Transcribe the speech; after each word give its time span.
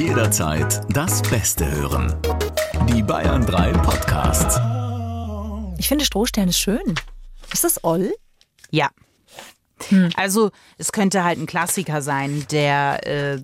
Jederzeit 0.00 0.80
das 0.88 1.20
Beste 1.20 1.70
hören. 1.70 2.16
Die 2.88 3.02
Bayern 3.02 3.44
3 3.44 3.72
Podcasts. 3.72 4.58
Ich 5.78 5.88
finde 5.88 6.06
Strohstern 6.06 6.48
ist 6.48 6.58
schön. 6.58 6.94
Ist 7.52 7.64
das 7.64 7.84
Oll? 7.84 8.14
Ja. 8.70 8.88
Also 10.16 10.52
es 10.78 10.92
könnte 10.92 11.22
halt 11.22 11.38
ein 11.38 11.44
Klassiker 11.44 12.00
sein, 12.00 12.46
der, 12.50 13.06
äh, 13.06 13.42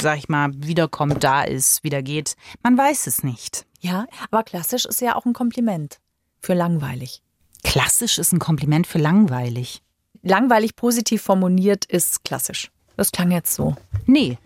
sag 0.00 0.16
ich 0.16 0.30
mal, 0.30 0.50
wiederkommt, 0.54 1.22
da 1.22 1.42
ist, 1.42 1.84
wieder 1.84 2.00
geht. 2.00 2.36
Man 2.62 2.78
weiß 2.78 3.06
es 3.06 3.22
nicht. 3.22 3.66
Ja, 3.80 4.06
aber 4.30 4.44
klassisch 4.44 4.86
ist 4.86 5.02
ja 5.02 5.14
auch 5.14 5.26
ein 5.26 5.34
Kompliment 5.34 5.98
für 6.40 6.54
langweilig. 6.54 7.22
Klassisch 7.64 8.18
ist 8.18 8.32
ein 8.32 8.38
Kompliment 8.38 8.86
für 8.86 8.98
langweilig. 8.98 9.82
Langweilig 10.22 10.74
positiv 10.74 11.20
formuliert 11.20 11.84
ist 11.84 12.24
klassisch. 12.24 12.70
Das 12.96 13.12
klang 13.12 13.30
jetzt 13.30 13.54
so. 13.54 13.76
Nee, 14.06 14.38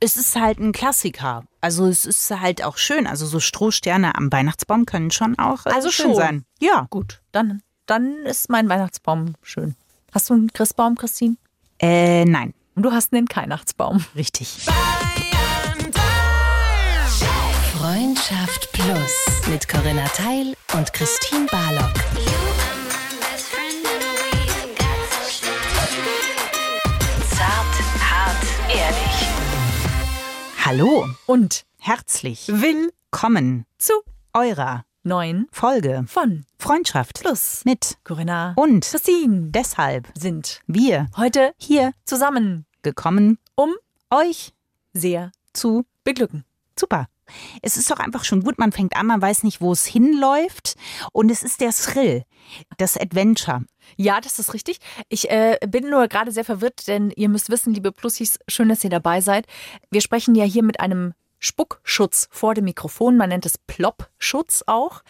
es 0.00 0.16
ist 0.16 0.36
halt 0.36 0.58
ein 0.58 0.72
Klassiker. 0.72 1.44
Also 1.60 1.86
es 1.86 2.06
ist 2.06 2.30
halt 2.30 2.64
auch 2.64 2.78
schön. 2.78 3.06
Also 3.06 3.26
so 3.26 3.38
Strohsterne 3.40 4.14
am 4.14 4.32
Weihnachtsbaum 4.32 4.86
können 4.86 5.10
schon 5.10 5.38
auch 5.38 5.66
äh, 5.66 5.70
Also 5.70 5.90
schön 5.90 6.06
schon. 6.06 6.14
sein. 6.14 6.44
Ja. 6.60 6.86
Gut, 6.90 7.20
dann, 7.32 7.62
dann 7.86 8.16
ist 8.24 8.48
mein 8.48 8.68
Weihnachtsbaum 8.68 9.34
schön. 9.42 9.74
Hast 10.12 10.30
du 10.30 10.34
einen 10.34 10.52
Christbaum, 10.52 10.96
Christine? 10.96 11.36
Äh, 11.80 12.24
nein. 12.24 12.54
Und 12.74 12.84
du 12.84 12.92
hast 12.92 13.12
einen 13.12 13.26
Weihnachtsbaum. 13.28 14.04
Richtig. 14.16 14.66
Freundschaft 17.76 18.72
Plus 18.72 19.48
mit 19.48 19.68
Corinna 19.68 20.06
Teil 20.08 20.54
und 20.74 20.92
Christine 20.92 21.46
Barlock. 21.50 21.92
Hallo. 30.68 31.08
Und 31.24 31.64
Herzlich 31.78 32.46
willkommen 32.48 33.64
zu 33.78 33.94
eurer 34.34 34.84
neuen 35.02 35.48
Folge 35.50 36.04
von 36.06 36.44
Freundschaft 36.58 37.20
Plus. 37.22 37.62
mit 37.64 37.96
Corinna 38.04 38.52
und 38.54 38.84
Christine 38.84 39.48
deshalb 39.48 40.08
sind 40.14 40.60
wir 40.66 41.08
heute 41.16 41.54
hier 41.56 41.92
zusammen, 42.04 42.66
gekommen, 42.82 43.38
um 43.54 43.76
euch 44.10 44.52
sehr 44.92 45.32
zu 45.54 45.86
beglücken. 46.04 46.44
Super. 46.78 47.08
Es 47.62 47.76
ist 47.76 47.90
doch 47.90 47.98
einfach 47.98 48.24
schon 48.24 48.42
gut, 48.42 48.58
man 48.58 48.72
fängt 48.72 48.96
an, 48.96 49.06
man 49.06 49.22
weiß 49.22 49.42
nicht, 49.42 49.60
wo 49.60 49.72
es 49.72 49.86
hinläuft. 49.86 50.74
Und 51.12 51.30
es 51.30 51.42
ist 51.42 51.60
der 51.60 51.70
Thrill, 51.70 52.24
das 52.76 52.96
Adventure. 52.96 53.62
Ja, 53.96 54.20
das 54.20 54.38
ist 54.38 54.54
richtig. 54.54 54.78
Ich 55.08 55.30
äh, 55.30 55.58
bin 55.66 55.90
nur 55.90 56.08
gerade 56.08 56.32
sehr 56.32 56.44
verwirrt, 56.44 56.88
denn 56.88 57.10
ihr 57.16 57.28
müsst 57.28 57.50
wissen, 57.50 57.74
liebe 57.74 57.92
Plussis, 57.92 58.38
schön, 58.48 58.68
dass 58.68 58.84
ihr 58.84 58.90
dabei 58.90 59.20
seid. 59.20 59.46
Wir 59.90 60.00
sprechen 60.00 60.34
ja 60.34 60.44
hier 60.44 60.62
mit 60.62 60.80
einem 60.80 61.14
Spuckschutz 61.38 62.28
vor 62.30 62.54
dem 62.54 62.64
Mikrofon. 62.64 63.16
Man 63.16 63.28
nennt 63.28 63.46
es 63.46 63.58
Ploppschutz 63.58 64.64
auch. 64.66 65.02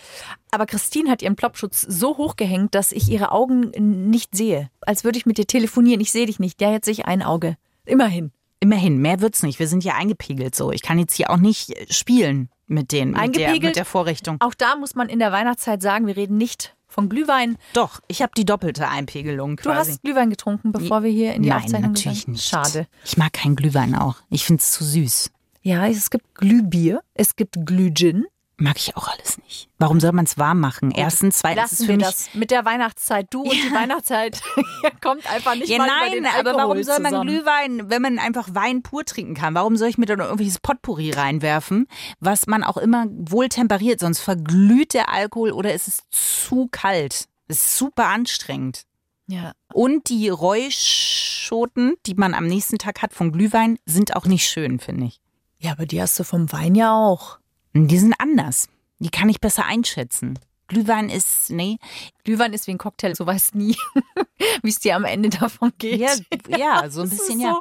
Aber 0.50 0.66
Christine 0.66 1.10
hat 1.10 1.22
ihren 1.22 1.36
Ploppschutz 1.36 1.80
so 1.80 2.16
hochgehängt, 2.16 2.74
dass 2.74 2.92
ich 2.92 3.08
ihre 3.08 3.32
Augen 3.32 3.70
nicht 4.10 4.36
sehe. 4.36 4.70
Als 4.82 5.04
würde 5.04 5.18
ich 5.18 5.26
mit 5.26 5.38
dir 5.38 5.46
telefonieren. 5.46 6.00
Ich 6.00 6.12
sehe 6.12 6.26
dich 6.26 6.38
nicht. 6.38 6.60
Ja, 6.60 6.70
jetzt 6.70 6.84
sehe 6.84 6.92
ich 6.92 7.06
ein 7.06 7.22
Auge. 7.22 7.56
Immerhin. 7.84 8.32
Immerhin, 8.60 8.98
mehr 8.98 9.20
wird's 9.20 9.42
nicht. 9.42 9.58
Wir 9.58 9.68
sind 9.68 9.84
ja 9.84 9.94
eingepegelt 9.94 10.54
so. 10.54 10.72
Ich 10.72 10.82
kann 10.82 10.98
jetzt 10.98 11.14
hier 11.14 11.30
auch 11.30 11.36
nicht 11.36 11.70
äh, 11.70 11.86
spielen 11.92 12.48
mit 12.66 12.92
den 12.92 13.12
mit 13.12 13.36
der, 13.36 13.52
mit 13.52 13.76
der 13.76 13.84
Vorrichtung. 13.84 14.36
Auch 14.40 14.54
da 14.54 14.76
muss 14.76 14.94
man 14.94 15.08
in 15.08 15.18
der 15.18 15.32
Weihnachtszeit 15.32 15.80
sagen, 15.80 16.06
wir 16.06 16.16
reden 16.16 16.36
nicht 16.36 16.74
von 16.86 17.08
Glühwein. 17.08 17.56
Doch, 17.72 18.00
ich 18.08 18.22
habe 18.22 18.32
die 18.36 18.44
doppelte 18.44 18.88
Einpegelung 18.88 19.56
Du 19.56 19.62
quasi. 19.64 19.92
hast 19.92 20.02
Glühwein 20.02 20.30
getrunken, 20.30 20.72
bevor 20.72 21.02
wir 21.02 21.10
hier 21.10 21.34
in 21.34 21.42
die 21.42 21.50
Nein, 21.50 21.62
Aufzeichnung 21.62 21.92
natürlich 21.92 22.20
gegangen 22.20 22.32
nicht. 22.34 22.48
Schade. 22.48 22.86
Ich 23.04 23.16
mag 23.16 23.32
keinen 23.32 23.56
Glühwein 23.56 23.94
auch. 23.94 24.16
Ich 24.30 24.44
find's 24.44 24.72
zu 24.72 24.84
süß. 24.84 25.30
Ja, 25.62 25.86
es 25.86 26.10
gibt 26.10 26.34
Glühbier, 26.34 27.02
es 27.14 27.36
gibt 27.36 27.64
Glühgin. 27.66 28.24
Mag 28.60 28.76
ich 28.78 28.96
auch 28.96 29.06
alles 29.06 29.38
nicht. 29.38 29.68
Warum 29.78 30.00
soll 30.00 30.10
man's 30.10 30.36
warm 30.36 30.58
machen? 30.58 30.90
Erstens, 30.90 31.38
zweitens 31.38 31.72
ist 31.72 31.86
für 31.86 31.96
mich 31.96 32.04
das 32.04 32.34
mit 32.34 32.50
der 32.50 32.64
Weihnachtszeit. 32.64 33.28
Du 33.30 33.42
und 33.42 33.52
die 33.52 33.72
Weihnachtszeit 33.72 34.42
kommt 35.00 35.30
einfach 35.30 35.54
nicht 35.54 35.68
Ja, 35.68 35.78
mal 35.78 35.86
über 35.86 35.94
nein, 36.00 36.12
den 36.12 36.26
aber 36.26 36.36
Alkohol 36.50 36.56
warum 36.62 36.82
soll 36.82 36.98
man. 36.98 37.22
Glühwein, 37.24 37.88
wenn 37.88 38.02
man 38.02 38.18
einfach 38.18 38.48
Wein 38.54 38.82
pur 38.82 39.04
trinken 39.04 39.34
kann? 39.34 39.54
Warum 39.54 39.76
soll 39.76 39.88
ich 39.88 39.96
mir 39.96 40.06
dann 40.06 40.18
irgendwelches 40.18 40.58
Potpourri 40.58 41.12
reinwerfen, 41.12 41.86
was 42.18 42.48
man 42.48 42.64
auch 42.64 42.76
immer 42.78 43.06
wohl 43.10 43.48
temperiert? 43.48 44.00
Sonst 44.00 44.18
verglüht 44.18 44.92
der 44.92 45.08
Alkohol 45.08 45.52
oder 45.52 45.72
ist 45.72 45.86
es 45.86 45.98
zu 46.10 46.66
kalt. 46.72 47.28
Das 47.46 47.58
ist 47.58 47.78
super 47.78 48.06
anstrengend. 48.06 48.82
Ja, 49.28 49.52
Und 49.72 50.08
die 50.08 50.30
Räuschoten, 50.30 51.94
die 52.06 52.14
man 52.14 52.34
am 52.34 52.46
nächsten 52.46 52.78
Tag 52.78 53.02
hat 53.02 53.12
vom 53.12 53.30
Glühwein, 53.30 53.78
sind 53.86 54.16
auch 54.16 54.24
nicht 54.26 54.48
schön, 54.48 54.80
finde 54.80 55.06
ich. 55.06 55.20
ja, 55.58 55.72
aber 55.72 55.86
die 55.86 56.00
hast 56.02 56.18
du 56.18 56.24
vom 56.24 56.50
Wein 56.52 56.74
ja 56.74 56.92
auch. 56.92 57.38
Die 57.86 57.98
sind 57.98 58.14
anders. 58.18 58.68
Die 58.98 59.10
kann 59.10 59.28
ich 59.28 59.40
besser 59.40 59.64
einschätzen. 59.66 60.38
Glühwein 60.66 61.08
ist, 61.08 61.50
nee. 61.50 61.78
Glühwein 62.24 62.52
ist 62.52 62.66
wie 62.66 62.72
ein 62.72 62.78
Cocktail, 62.78 63.14
so 63.14 63.26
weißt 63.26 63.54
nie, 63.54 63.76
wie 64.62 64.68
es 64.68 64.80
dir 64.80 64.96
am 64.96 65.04
Ende 65.04 65.30
davon 65.30 65.72
geht. 65.78 65.98
Ja, 65.98 66.12
ja 66.56 66.90
so 66.90 67.02
ein 67.02 67.08
bisschen, 67.08 67.40
ja. 67.40 67.60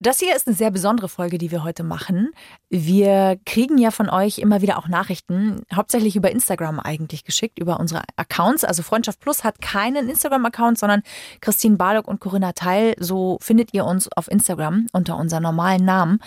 Das 0.00 0.18
hier 0.18 0.36
ist 0.36 0.46
eine 0.46 0.54
sehr 0.54 0.70
besondere 0.70 1.08
Folge, 1.08 1.38
die 1.38 1.50
wir 1.50 1.64
heute 1.64 1.82
machen. 1.82 2.32
Wir 2.68 3.40
kriegen 3.46 3.78
ja 3.78 3.90
von 3.90 4.10
euch 4.10 4.38
immer 4.38 4.60
wieder 4.60 4.76
auch 4.76 4.86
Nachrichten, 4.86 5.62
hauptsächlich 5.74 6.14
über 6.14 6.30
Instagram 6.30 6.78
eigentlich 6.78 7.24
geschickt, 7.24 7.58
über 7.58 7.80
unsere 7.80 8.02
Accounts. 8.16 8.64
Also 8.64 8.82
Freundschaft 8.82 9.18
Plus 9.20 9.42
hat 9.42 9.62
keinen 9.62 10.10
Instagram-Account, 10.10 10.78
sondern 10.78 11.02
Christine 11.40 11.78
Barlock 11.78 12.06
und 12.06 12.20
Corinna 12.20 12.52
Teil. 12.52 12.94
So 12.98 13.38
findet 13.40 13.72
ihr 13.72 13.86
uns 13.86 14.12
auf 14.14 14.30
Instagram 14.30 14.88
unter 14.92 15.16
unseren 15.16 15.42
normalen 15.42 15.86
Namen. 15.86 16.20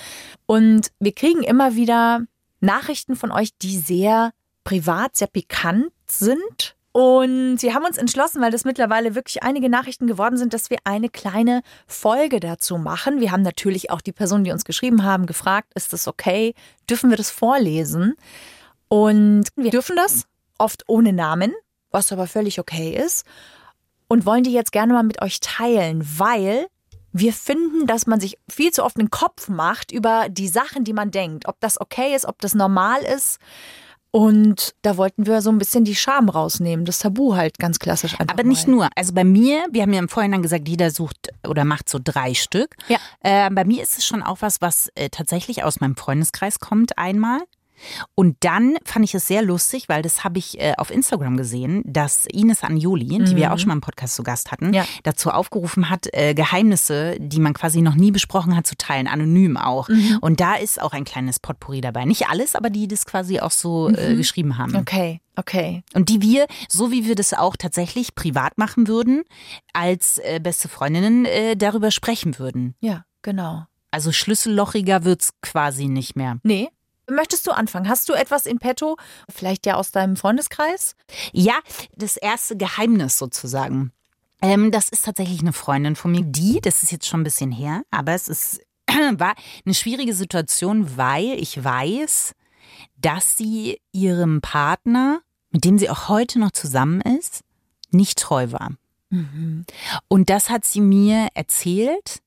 Und 0.48 0.92
wir 1.00 1.14
kriegen 1.14 1.44
immer 1.44 1.76
wieder 1.76 2.22
Nachrichten 2.64 3.16
von 3.16 3.32
euch, 3.32 3.50
die 3.62 3.78
sehr 3.78 4.32
privat, 4.64 5.16
sehr 5.16 5.28
pikant 5.28 5.92
sind. 6.08 6.76
Und 6.94 7.62
wir 7.62 7.74
haben 7.74 7.86
uns 7.86 7.98
entschlossen, 7.98 8.40
weil 8.42 8.52
das 8.52 8.66
mittlerweile 8.66 9.16
wirklich 9.16 9.42
einige 9.42 9.68
Nachrichten 9.68 10.06
geworden 10.06 10.38
sind, 10.38 10.54
dass 10.54 10.70
wir 10.70 10.78
eine 10.84 11.10
kleine 11.10 11.64
Folge 11.88 12.40
dazu 12.40 12.78
machen. 12.78 13.20
Wir 13.20 13.32
haben 13.32 13.42
natürlich 13.42 13.90
auch 13.90 14.02
die 14.02 14.12
Personen, 14.12 14.44
die 14.44 14.52
uns 14.52 14.64
geschrieben 14.64 15.04
haben, 15.04 15.26
gefragt, 15.26 15.72
ist 15.74 15.92
das 15.92 16.08
okay? 16.08 16.54
Dürfen 16.88 17.10
wir 17.10 17.18
das 17.18 17.32
vorlesen? 17.32 18.16
Und 18.90 19.46
wir 19.56 19.72
dürfen 19.72 19.96
das, 19.96 20.28
oft 20.60 20.84
ohne 20.88 21.14
Namen, 21.14 21.52
was 21.90 22.12
aber 22.12 22.28
völlig 22.28 22.60
okay 22.60 22.96
ist. 22.96 23.26
Und 24.08 24.28
wollen 24.28 24.44
die 24.44 24.54
jetzt 24.54 24.72
gerne 24.72 24.94
mal 24.94 25.04
mit 25.04 25.20
euch 25.20 25.40
teilen, 25.40 26.08
weil 26.20 26.68
wir 27.14 27.32
finden, 27.32 27.88
dass 27.88 28.08
man 28.08 28.20
sich 28.20 28.38
viel 28.50 28.72
zu 28.72 28.84
oft 28.84 28.98
einen 28.98 29.12
Kopf 29.12 29.48
macht 29.48 29.92
über 29.92 30.28
die 30.30 30.48
Sachen, 30.48 30.84
die 30.84 30.94
man 30.94 31.12
denkt. 31.12 31.48
Ob 31.48 31.60
das 31.62 31.80
okay 31.80 32.16
ist, 32.16 32.26
ob 32.26 32.42
das 32.42 32.56
normal 32.56 33.02
ist. 33.04 33.40
Und 34.16 34.76
da 34.84 34.98
wollten 34.98 35.26
wir 35.26 35.42
so 35.42 35.52
ein 35.52 35.58
bisschen 35.58 35.86
die 35.86 35.96
Scham 35.96 36.30
rausnehmen, 36.30 36.86
das 36.86 37.00
Tabu 37.00 37.36
halt 37.36 37.58
ganz 37.58 37.80
klassisch 37.80 38.20
einfach 38.20 38.36
Aber 38.36 38.44
nicht 38.44 38.68
mal. 38.68 38.74
nur. 38.76 38.90
Also 38.96 39.12
bei 39.14 39.24
mir, 39.24 39.66
wir 39.72 39.82
haben 39.82 39.94
ja 39.94 39.98
im 39.98 40.10
Vorhinein 40.10 40.44
gesagt, 40.44 40.68
jeder 40.70 40.92
sucht 40.92 41.30
oder 41.48 41.66
macht 41.66 41.90
so 41.90 42.00
drei 42.04 42.36
Stück. 42.36 42.76
Ja. 42.90 42.98
Äh, 43.22 43.50
bei 43.50 43.66
mir 43.66 43.82
ist 43.82 43.98
es 43.98 44.06
schon 44.06 44.22
auch 44.22 44.38
was, 44.42 44.62
was 44.62 44.92
äh, 44.94 45.10
tatsächlich 45.10 45.64
aus 45.64 45.80
meinem 45.80 45.96
Freundeskreis 45.96 46.60
kommt 46.60 46.98
einmal. 47.00 47.40
Und 48.16 48.38
dann 48.42 48.78
fand 48.86 49.04
ich 49.06 49.14
es 49.16 49.28
sehr 49.28 49.42
lustig, 49.42 49.90
weil 49.90 50.02
das 50.02 50.24
habe 50.24 50.40
ich 50.40 50.60
äh, 50.60 50.74
auf 50.78 50.90
Instagram 50.92 51.38
gesehen, 51.38 51.82
dass 51.86 52.26
Ines 52.26 52.64
Anjoli, 52.64 53.08
die 53.20 53.36
wir 53.36 53.54
auch 53.54 53.58
schon 53.60 53.68
mal 53.70 53.74
im 53.76 53.82
Podcast 53.82 54.16
zu 54.16 54.24
Gast 54.24 54.52
hatten, 54.52 54.68
Mhm. 54.68 54.74
Ja. 54.74 54.86
dazu 55.04 55.30
aufgerufen 55.32 55.90
hat, 55.90 56.08
äh, 56.14 56.34
Geheimnisse, 56.34 57.18
die 57.20 57.40
man 57.40 57.54
quasi 57.54 57.82
noch 57.82 57.96
nie 57.96 58.12
besprochen 58.12 58.56
hat, 58.56 58.66
zu 58.68 58.76
teilen, 58.78 59.08
anonym 59.08 59.58
auch. 59.58 59.90
Mhm. 59.90 60.20
Und 60.22 60.40
da 60.40 60.56
ist 60.56 60.82
auch 60.82 60.94
ein 60.94 61.04
kleines 61.04 61.40
Potpourri 61.40 61.82
dabei. 61.82 62.06
Nicht 62.06 62.28
alles, 62.30 62.56
aber 62.56 62.70
die 62.70 62.88
das 62.88 63.06
quasi 63.06 63.40
auch 63.40 63.52
so 63.52 63.90
äh, 63.90 64.16
geschrieben 64.16 64.58
haben. 64.58 64.76
Okay, 64.76 65.20
okay. 65.36 65.84
Und 65.94 66.10
die 66.10 66.22
wir, 66.22 66.48
so 66.70 66.92
wie 66.92 67.06
wir 67.06 67.16
das 67.16 67.34
auch 67.34 67.56
tatsächlich 67.58 68.16
privat 68.16 68.58
machen 68.58 68.88
würden, 68.88 69.24
als 69.74 70.18
äh, 70.20 70.40
beste 70.42 70.68
Freundinnen 70.70 71.26
äh, 71.26 71.56
darüber 71.56 71.92
sprechen 71.92 72.40
würden. 72.40 72.76
Ja, 72.80 73.06
genau. 73.22 73.66
Also 73.92 74.12
schlüssellochiger 74.12 75.04
wird's 75.04 75.34
quasi 75.42 75.88
nicht 75.88 76.16
mehr. 76.16 76.40
Nee. 76.44 76.70
Möchtest 77.10 77.46
du 77.48 77.52
anfangen? 77.52 77.90
Hast 77.90 78.10
du 78.10 78.14
etwas 78.14 78.46
in 78.46 78.60
petto? 78.60 78.98
Vielleicht 79.30 79.66
ja 79.66 79.76
aus 79.76 79.92
deinem 79.92 80.16
Freundeskreis? 80.16 80.96
Ja, 81.32 81.60
das 81.96 82.18
erste 82.18 82.56
Geheimnis 82.58 83.18
sozusagen. 83.18 83.92
Ähm, 84.42 84.72
das 84.72 84.90
ist 84.90 85.06
tatsächlich 85.06 85.42
eine 85.42 85.54
Freundin 85.54 85.96
von 85.96 86.12
mir, 86.12 86.24
die, 86.24 86.60
das 86.62 86.84
ist 86.84 86.92
jetzt 86.92 87.08
schon 87.08 87.22
ein 87.22 87.26
bisschen 87.26 87.52
her, 87.52 87.84
aber 87.92 88.14
es 88.14 88.28
ist, 88.28 88.62
war 88.88 89.36
eine 89.66 89.76
schwierige 89.76 90.14
Situation, 90.14 90.98
weil 90.98 91.40
ich 91.40 91.64
weiß, 91.64 92.34
dass 92.98 93.38
sie 93.38 93.80
ihrem 93.92 94.42
Partner, 94.42 95.22
mit 95.52 95.64
dem 95.66 95.78
sie 95.78 95.90
auch 95.90 96.10
heute 96.10 96.40
noch 96.40 96.52
zusammen 96.52 97.02
ist, 97.02 97.42
nicht 97.92 98.20
treu 98.20 98.52
war. 98.52 98.72
Und 100.08 100.30
das 100.30 100.50
hat 100.50 100.66
sie 100.66 100.82
mir 100.82 101.28
erzählt. 101.36 102.23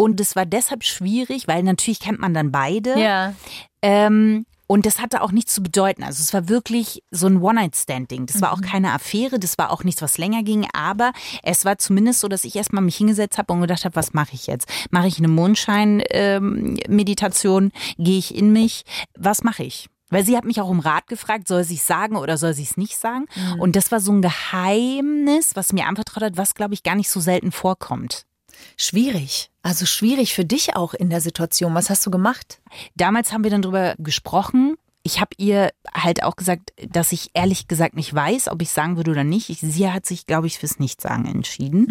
Und 0.00 0.20
es 0.20 0.34
war 0.34 0.46
deshalb 0.46 0.84
schwierig, 0.84 1.46
weil 1.46 1.62
natürlich 1.62 2.00
kennt 2.00 2.20
man 2.20 2.32
dann 2.32 2.50
beide. 2.50 2.98
Ja. 2.98 3.34
Ähm, 3.82 4.46
Und 4.66 4.86
das 4.86 4.98
hatte 5.00 5.20
auch 5.20 5.32
nichts 5.32 5.52
zu 5.52 5.62
bedeuten. 5.64 6.04
Also 6.04 6.22
es 6.22 6.32
war 6.32 6.48
wirklich 6.48 7.02
so 7.10 7.26
ein 7.26 7.42
One-Night-Stand-Ding. 7.42 8.26
Das 8.26 8.40
war 8.40 8.52
auch 8.52 8.60
keine 8.60 8.92
Affäre, 8.92 9.40
das 9.40 9.58
war 9.58 9.72
auch 9.72 9.82
nichts, 9.82 10.00
was 10.00 10.16
länger 10.16 10.44
ging. 10.44 10.68
Aber 10.72 11.12
es 11.42 11.64
war 11.64 11.76
zumindest 11.76 12.20
so, 12.20 12.28
dass 12.28 12.44
ich 12.44 12.54
erstmal 12.54 12.84
mich 12.84 12.96
hingesetzt 12.96 13.36
habe 13.36 13.52
und 13.52 13.62
gedacht 13.62 13.84
habe, 13.84 13.96
was 13.96 14.14
mache 14.14 14.34
ich 14.34 14.46
jetzt? 14.46 14.68
Mache 14.90 15.08
ich 15.08 15.18
eine 15.18 15.26
Mondschein-Meditation? 15.26 17.72
Gehe 17.98 18.18
ich 18.18 18.32
in 18.32 18.52
mich? 18.52 18.84
Was 19.18 19.42
mache 19.42 19.64
ich? 19.64 19.88
Weil 20.08 20.24
sie 20.24 20.36
hat 20.36 20.44
mich 20.44 20.60
auch 20.60 20.68
um 20.68 20.78
Rat 20.78 21.08
gefragt, 21.08 21.48
soll 21.48 21.64
sie 21.64 21.74
es 21.74 21.88
sagen 21.88 22.14
oder 22.14 22.38
soll 22.38 22.54
sie 22.54 22.62
es 22.62 22.76
nicht 22.76 22.96
sagen? 22.96 23.26
Und 23.58 23.74
das 23.74 23.90
war 23.90 23.98
so 23.98 24.12
ein 24.12 24.22
Geheimnis, 24.22 25.56
was 25.56 25.72
mir 25.72 25.86
anvertraut 25.86 26.22
hat, 26.22 26.36
was, 26.36 26.54
glaube 26.54 26.74
ich, 26.74 26.84
gar 26.84 26.94
nicht 26.94 27.10
so 27.10 27.18
selten 27.18 27.50
vorkommt. 27.50 28.24
Schwierig. 28.76 29.50
Also 29.62 29.86
schwierig 29.86 30.34
für 30.34 30.44
dich 30.44 30.76
auch 30.76 30.94
in 30.94 31.10
der 31.10 31.20
Situation. 31.20 31.74
Was 31.74 31.90
hast 31.90 32.04
du 32.06 32.10
gemacht? 32.10 32.60
Damals 32.94 33.32
haben 33.32 33.44
wir 33.44 33.50
dann 33.50 33.62
drüber 33.62 33.94
gesprochen. 33.98 34.76
Ich 35.02 35.20
habe 35.20 35.30
ihr 35.38 35.70
halt 35.94 36.22
auch 36.22 36.36
gesagt, 36.36 36.72
dass 36.88 37.12
ich 37.12 37.30
ehrlich 37.32 37.68
gesagt 37.68 37.94
nicht 37.96 38.14
weiß, 38.14 38.48
ob 38.48 38.60
ich 38.60 38.70
sagen 38.70 38.96
würde 38.96 39.10
oder 39.10 39.24
nicht. 39.24 39.48
Ich, 39.48 39.60
sie 39.60 39.90
hat 39.90 40.04
sich, 40.04 40.26
glaube 40.26 40.46
ich, 40.46 40.58
fürs 40.58 40.78
Nichtsagen 40.78 41.24
entschieden. 41.26 41.86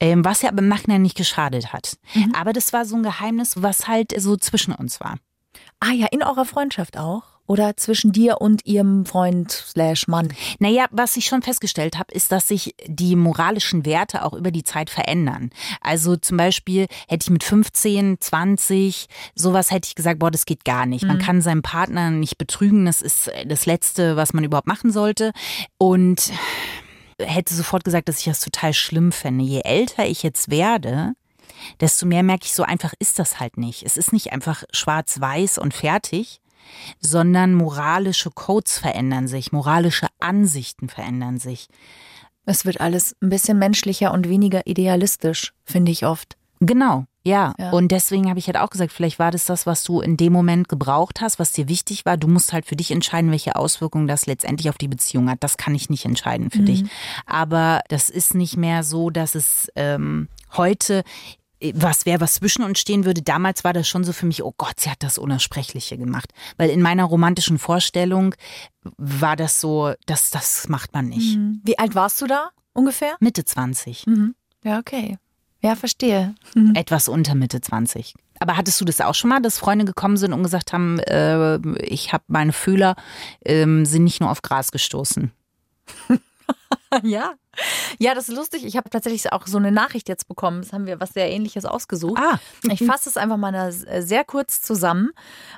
Ähm, 0.00 0.24
was 0.24 0.40
ja 0.42 0.48
aber 0.48 0.60
im 0.60 0.68
Nachhinein 0.68 1.02
nicht 1.02 1.16
geschadet 1.16 1.72
hat. 1.72 1.98
Aber 2.34 2.52
das 2.54 2.72
war 2.72 2.86
so 2.86 2.96
ein 2.96 3.02
Geheimnis, 3.02 3.62
was 3.62 3.88
halt 3.88 4.18
so 4.18 4.36
zwischen 4.36 4.74
uns 4.74 5.00
war. 5.00 5.18
Ah 5.80 5.92
ja, 5.92 6.06
in 6.10 6.22
eurer 6.22 6.46
Freundschaft 6.46 6.96
auch? 6.96 7.24
Oder 7.46 7.76
zwischen 7.76 8.12
dir 8.12 8.40
und 8.40 8.64
ihrem 8.64 9.04
Freund 9.04 9.50
slash 9.50 10.08
Mann? 10.08 10.32
Naja, 10.58 10.86
was 10.90 11.16
ich 11.16 11.26
schon 11.26 11.42
festgestellt 11.42 11.98
habe, 11.98 12.12
ist, 12.14 12.32
dass 12.32 12.48
sich 12.48 12.74
die 12.86 13.16
moralischen 13.16 13.84
Werte 13.84 14.24
auch 14.24 14.32
über 14.32 14.50
die 14.50 14.64
Zeit 14.64 14.88
verändern. 14.88 15.50
Also 15.80 16.16
zum 16.16 16.38
Beispiel 16.38 16.86
hätte 17.06 17.24
ich 17.24 17.30
mit 17.30 17.44
15, 17.44 18.16
20, 18.20 19.06
sowas 19.34 19.70
hätte 19.70 19.88
ich 19.88 19.94
gesagt, 19.94 20.20
boah, 20.20 20.30
das 20.30 20.46
geht 20.46 20.64
gar 20.64 20.86
nicht. 20.86 21.04
Man 21.04 21.18
kann 21.18 21.42
seinen 21.42 21.62
Partner 21.62 22.10
nicht 22.10 22.38
betrügen, 22.38 22.86
das 22.86 23.02
ist 23.02 23.30
das 23.46 23.66
Letzte, 23.66 24.16
was 24.16 24.32
man 24.32 24.44
überhaupt 24.44 24.66
machen 24.66 24.90
sollte. 24.90 25.32
Und 25.76 26.32
hätte 27.20 27.54
sofort 27.54 27.84
gesagt, 27.84 28.08
dass 28.08 28.20
ich 28.20 28.24
das 28.24 28.40
total 28.40 28.72
schlimm 28.72 29.12
fände. 29.12 29.44
Je 29.44 29.60
älter 29.60 30.06
ich 30.06 30.22
jetzt 30.22 30.50
werde, 30.50 31.12
desto 31.80 32.06
mehr 32.06 32.22
merke 32.22 32.46
ich, 32.46 32.54
so 32.54 32.62
einfach 32.62 32.94
ist 32.98 33.18
das 33.18 33.40
halt 33.40 33.56
nicht. 33.56 33.82
Es 33.84 33.96
ist 33.96 34.12
nicht 34.12 34.32
einfach 34.32 34.64
schwarz-weiß 34.72 35.58
und 35.58 35.74
fertig, 35.74 36.40
sondern 37.00 37.54
moralische 37.54 38.30
Codes 38.30 38.78
verändern 38.78 39.28
sich, 39.28 39.52
moralische 39.52 40.08
Ansichten 40.20 40.88
verändern 40.88 41.38
sich. 41.38 41.68
Es 42.46 42.64
wird 42.64 42.80
alles 42.80 43.16
ein 43.22 43.30
bisschen 43.30 43.58
menschlicher 43.58 44.12
und 44.12 44.28
weniger 44.28 44.66
idealistisch, 44.66 45.54
finde 45.64 45.92
ich 45.92 46.04
oft. 46.04 46.36
Genau, 46.60 47.06
ja. 47.24 47.54
Ja. 47.58 47.70
Und 47.70 47.90
deswegen 47.90 48.28
habe 48.28 48.38
ich 48.38 48.46
halt 48.46 48.58
auch 48.58 48.70
gesagt, 48.70 48.92
vielleicht 48.92 49.18
war 49.18 49.30
das 49.30 49.46
das, 49.46 49.66
was 49.66 49.82
du 49.82 50.00
in 50.00 50.16
dem 50.16 50.32
Moment 50.32 50.68
gebraucht 50.68 51.20
hast, 51.20 51.38
was 51.38 51.52
dir 51.52 51.68
wichtig 51.68 52.06
war. 52.06 52.16
Du 52.16 52.28
musst 52.28 52.52
halt 52.52 52.66
für 52.66 52.76
dich 52.76 52.90
entscheiden, 52.90 53.30
welche 53.30 53.56
Auswirkungen 53.56 54.06
das 54.06 54.26
letztendlich 54.26 54.68
auf 54.70 54.78
die 54.78 54.88
Beziehung 54.88 55.30
hat. 55.30 55.42
Das 55.42 55.56
kann 55.56 55.74
ich 55.74 55.90
nicht 55.90 56.04
entscheiden 56.04 56.50
für 56.50 56.60
dich. 56.60 56.84
Aber 57.26 57.80
das 57.88 58.10
ist 58.10 58.34
nicht 58.34 58.56
mehr 58.56 58.82
so, 58.82 59.10
dass 59.10 59.34
es 59.34 59.68
ähm, 59.74 60.28
heute 60.52 61.02
was 61.74 62.06
wäre, 62.06 62.20
was 62.20 62.34
zwischen 62.34 62.62
uns 62.62 62.78
stehen 62.78 63.04
würde. 63.04 63.22
Damals 63.22 63.64
war 63.64 63.72
das 63.72 63.88
schon 63.88 64.04
so 64.04 64.12
für 64.12 64.26
mich, 64.26 64.42
oh 64.42 64.54
Gott, 64.56 64.80
sie 64.80 64.90
hat 64.90 65.02
das 65.02 65.18
Unersprechliche 65.18 65.96
gemacht. 65.96 66.30
Weil 66.56 66.70
in 66.70 66.82
meiner 66.82 67.04
romantischen 67.04 67.58
Vorstellung 67.58 68.34
war 68.96 69.36
das 69.36 69.60
so, 69.60 69.94
das, 70.06 70.30
das 70.30 70.68
macht 70.68 70.92
man 70.92 71.08
nicht. 71.08 71.38
Wie 71.64 71.78
alt 71.78 71.94
warst 71.94 72.20
du 72.20 72.26
da 72.26 72.50
ungefähr? 72.72 73.16
Mitte 73.20 73.44
20. 73.44 74.04
Ja, 74.64 74.78
okay. 74.78 75.18
Ja, 75.60 75.76
verstehe. 75.76 76.34
Etwas 76.74 77.08
unter 77.08 77.34
Mitte 77.34 77.60
20. 77.60 78.14
Aber 78.38 78.56
hattest 78.58 78.80
du 78.80 78.84
das 78.84 79.00
auch 79.00 79.14
schon 79.14 79.30
mal, 79.30 79.40
dass 79.40 79.58
Freunde 79.58 79.86
gekommen 79.86 80.18
sind 80.18 80.34
und 80.34 80.42
gesagt 80.42 80.74
haben, 80.74 80.98
äh, 80.98 81.56
ich 81.82 82.12
habe 82.12 82.24
meine 82.26 82.52
Fühler 82.52 82.96
ähm, 83.44 83.86
sind 83.86 84.04
nicht 84.04 84.20
nur 84.20 84.30
auf 84.30 84.42
Gras 84.42 84.72
gestoßen? 84.72 85.32
Ja. 87.02 87.34
Ja, 88.00 88.14
das 88.14 88.28
ist 88.28 88.34
lustig. 88.34 88.64
Ich 88.64 88.76
habe 88.76 88.90
tatsächlich 88.90 89.32
auch 89.32 89.46
so 89.46 89.58
eine 89.58 89.70
Nachricht 89.70 90.08
jetzt 90.08 90.26
bekommen. 90.26 90.62
Das 90.62 90.72
haben 90.72 90.86
wir 90.86 90.98
was 91.00 91.10
sehr 91.10 91.30
ähnliches 91.30 91.64
ausgesucht. 91.64 92.20
Ah. 92.20 92.40
Ich 92.68 92.84
fasse 92.86 93.08
es 93.08 93.16
einfach 93.16 93.36
mal 93.36 93.72
sehr 93.72 94.24
kurz 94.24 94.60
zusammen. 94.60 95.10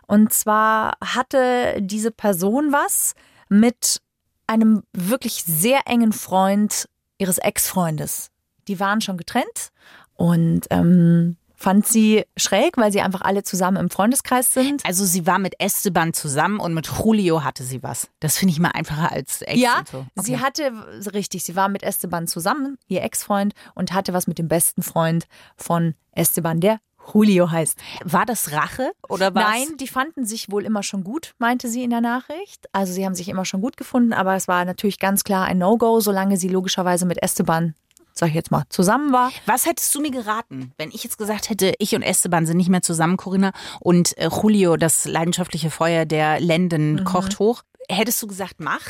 Und 0.07 0.33
zwar 0.33 0.99
hatte 1.03 1.77
diese 1.81 2.11
Person 2.11 2.73
was 2.73 3.15
mit 3.49 4.03
einem 4.47 4.83
wirklich 4.93 5.45
sehr 5.45 5.81
engen 5.87 6.13
Freund 6.13 6.89
ihres 7.19 7.39
Ex-Freundes. 7.39 8.31
Die 8.69 8.79
waren 8.79 9.01
schon 9.01 9.17
getrennt 9.17 9.71
und 10.15 10.67
ähm, 10.71 11.37
fand 11.57 11.87
sie 11.87 12.25
schräg, 12.37 12.77
weil 12.77 12.93
sie 12.93 13.01
einfach 13.01 13.23
alle 13.23 13.43
zusammen 13.43 13.79
im 13.79 13.91
Freundeskreis 13.91 14.53
sind. 14.53 14.85
Also 14.85 15.05
sie 15.05 15.27
war 15.27 15.39
mit 15.39 15.59
Esteban 15.59 16.13
zusammen 16.13 16.61
und 16.61 16.75
mit 16.75 16.87
Julio 16.87 17.43
hatte 17.45 17.65
sie 17.65 17.83
was. 17.83 18.09
Das 18.21 18.37
finde 18.39 18.53
ich 18.53 18.61
mal 18.61 18.71
einfacher 18.75 19.11
als 19.11 19.43
Ex 19.43 19.59
Ja, 19.61 19.79
und 19.79 19.89
so. 19.89 20.07
sie 20.23 20.35
Okay. 20.35 20.43
hatte, 20.45 20.73
richtig, 21.15 21.45
sie 21.45 21.57
war 21.57 21.69
mit 21.69 21.83
Esteban 21.83 22.27
zusammen, 22.27 22.77
ihr 22.89 23.03
Ex-Freund, 23.03 23.55
und 23.75 23.93
hatte 23.93 24.13
was 24.13 24.27
mit 24.27 24.39
dem 24.39 24.49
besten 24.49 24.83
Freund 24.83 25.27
von 25.57 25.95
Esteban, 26.13 26.61
der 26.61 26.79
Julio 27.15 27.51
heißt. 27.51 27.79
War 28.05 28.27
das 28.27 28.51
Rache 28.53 28.91
oder 29.09 29.33
was? 29.35 29.45
Nein, 29.45 29.77
die 29.79 29.87
fanden 29.87 30.25
sich 30.27 30.51
wohl 30.51 30.65
immer 30.65 30.83
schon 30.83 31.05
gut, 31.05 31.35
meinte 31.39 31.69
sie 31.69 31.85
in 31.85 31.91
der 31.91 32.01
Nachricht. 32.01 32.67
Also 32.73 32.93
sie 32.93 33.07
haben 33.07 33.15
sich 33.15 33.29
immer 33.29 33.45
schon 33.45 33.61
gut 33.61 33.77
gefunden, 33.77 34.13
aber 34.13 34.35
es 34.35 34.49
war 34.49 34.65
natürlich 34.65 34.99
ganz 34.99 35.23
klar 35.23 35.45
ein 35.47 35.59
No-Go, 35.59 36.01
solange 36.01 36.37
sie 36.37 36.49
logischerweise 36.49 37.07
mit 37.07 37.23
Esteban, 37.23 37.75
sag 38.19 38.29
ich 38.31 38.35
jetzt 38.35 38.51
mal, 38.51 38.65
zusammen 38.71 39.13
war. 39.13 39.31
Was 39.47 39.67
hättest 39.67 39.95
du 39.95 40.01
mir 40.01 40.11
geraten, 40.11 40.73
wenn 40.79 40.91
ich 40.91 41.05
jetzt 41.05 41.19
gesagt 41.19 41.51
hätte, 41.51 41.75
ich 41.79 41.95
und 41.95 42.03
Esteban 42.03 42.47
sind 42.47 42.57
nicht 42.57 42.71
mehr 42.71 42.83
zusammen, 42.83 43.17
Corinna, 43.17 43.53
und 43.81 44.17
äh, 44.19 44.29
Julio, 44.31 44.77
das 44.77 45.05
leidenschaftliche 45.05 45.71
Feuer 45.71 46.05
der 46.07 46.41
Lenden, 46.41 46.95
Mhm. 46.95 47.05
kocht 47.05 47.39
hoch? 47.39 47.63
Hättest 47.89 48.21
du 48.23 48.27
gesagt, 48.27 48.57
mach? 48.59 48.81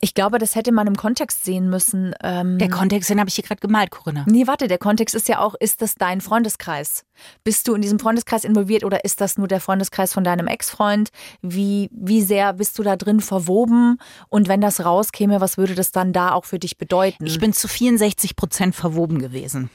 Ich 0.00 0.14
glaube, 0.14 0.38
das 0.38 0.54
hätte 0.56 0.72
man 0.72 0.86
im 0.86 0.96
Kontext 0.96 1.44
sehen 1.44 1.70
müssen. 1.70 2.14
Ähm, 2.22 2.58
Der 2.58 2.68
Kontext, 2.68 3.08
den 3.08 3.20
habe 3.20 3.28
ich 3.28 3.34
hier 3.36 3.44
gerade 3.44 3.60
gemalt, 3.60 3.90
Corinna. 3.90 4.24
Nee, 4.28 4.46
warte, 4.46 4.66
der 4.68 4.78
Kontext 4.78 5.14
ist 5.14 5.28
ja 5.28 5.38
auch, 5.38 5.54
ist 5.54 5.80
das 5.80 5.94
dein 5.94 6.20
Freundeskreis? 6.20 7.04
Bist 7.44 7.68
du 7.68 7.74
in 7.74 7.82
diesem 7.82 7.98
Freundeskreis 8.00 8.44
involviert 8.44 8.82
oder 8.84 9.04
ist 9.04 9.20
das 9.20 9.38
nur 9.38 9.46
der 9.48 9.60
Freundeskreis 9.60 10.12
von 10.12 10.24
deinem 10.24 10.48
Ex-Freund? 10.48 11.10
Wie, 11.40 11.88
wie 11.92 12.22
sehr 12.22 12.52
bist 12.54 12.78
du 12.78 12.82
da 12.82 12.96
drin 12.96 13.20
verwoben? 13.20 13.98
Und 14.28 14.48
wenn 14.48 14.60
das 14.60 14.84
rauskäme, 14.84 15.40
was 15.40 15.56
würde 15.56 15.74
das 15.74 15.92
dann 15.92 16.12
da 16.12 16.32
auch 16.32 16.44
für 16.44 16.58
dich 16.58 16.78
bedeuten? 16.78 17.26
Ich 17.26 17.38
bin 17.38 17.52
zu 17.52 17.68
64 17.68 18.34
Prozent 18.34 18.74
verwoben 18.74 19.18
gewesen. 19.20 19.70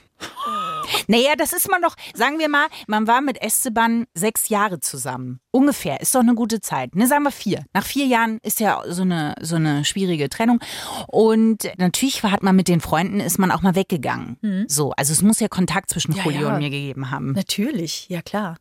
Naja, 1.08 1.36
das 1.38 1.54
ist 1.54 1.70
man 1.70 1.82
doch, 1.82 1.96
sagen 2.14 2.40
wir 2.40 2.50
mal, 2.50 2.68
man 2.88 3.08
war 3.08 3.22
mit 3.22 3.42
Esteban 3.42 4.06
sechs 4.14 4.50
Jahre 4.50 4.80
zusammen. 4.80 5.40
Ungefähr, 5.52 6.02
ist 6.02 6.14
doch 6.14 6.22
eine 6.22 6.36
gute 6.36 6.62
Zeit. 6.62 6.96
Ne, 6.96 7.08
sagen 7.08 7.24
wir 7.24 7.32
vier. 7.32 7.66
Nach 7.74 7.86
vier 7.86 8.06
Jahren 8.06 8.40
ist 8.44 8.60
ja 8.60 8.82
so 8.88 9.02
eine, 9.02 9.36
so 9.42 9.56
eine 9.56 9.86
schwierige 9.86 10.30
Trennung. 10.30 10.60
Und 11.08 11.70
natürlich 11.78 12.24
hat 12.24 12.44
man 12.44 12.56
mit 12.56 12.68
den 12.68 12.82
Freunden, 12.82 13.20
ist 13.20 13.40
man 13.40 13.52
auch 13.52 13.62
mal 13.62 13.76
weggegangen. 13.76 14.66
So, 14.68 14.92
also 14.92 15.14
es 15.14 15.22
muss 15.22 15.40
ja 15.40 15.48
Kontakt 15.48 15.90
zwischen 15.90 16.14
Ja, 16.14 16.24
Julio 16.24 16.48
ja. 16.48 16.54
und 16.54 16.60
mir 16.60 16.70
gegeben 16.70 17.12
haben. 17.12 17.32
Natürlich, 17.32 18.08
ja 18.10 18.22
klar. 18.22 18.58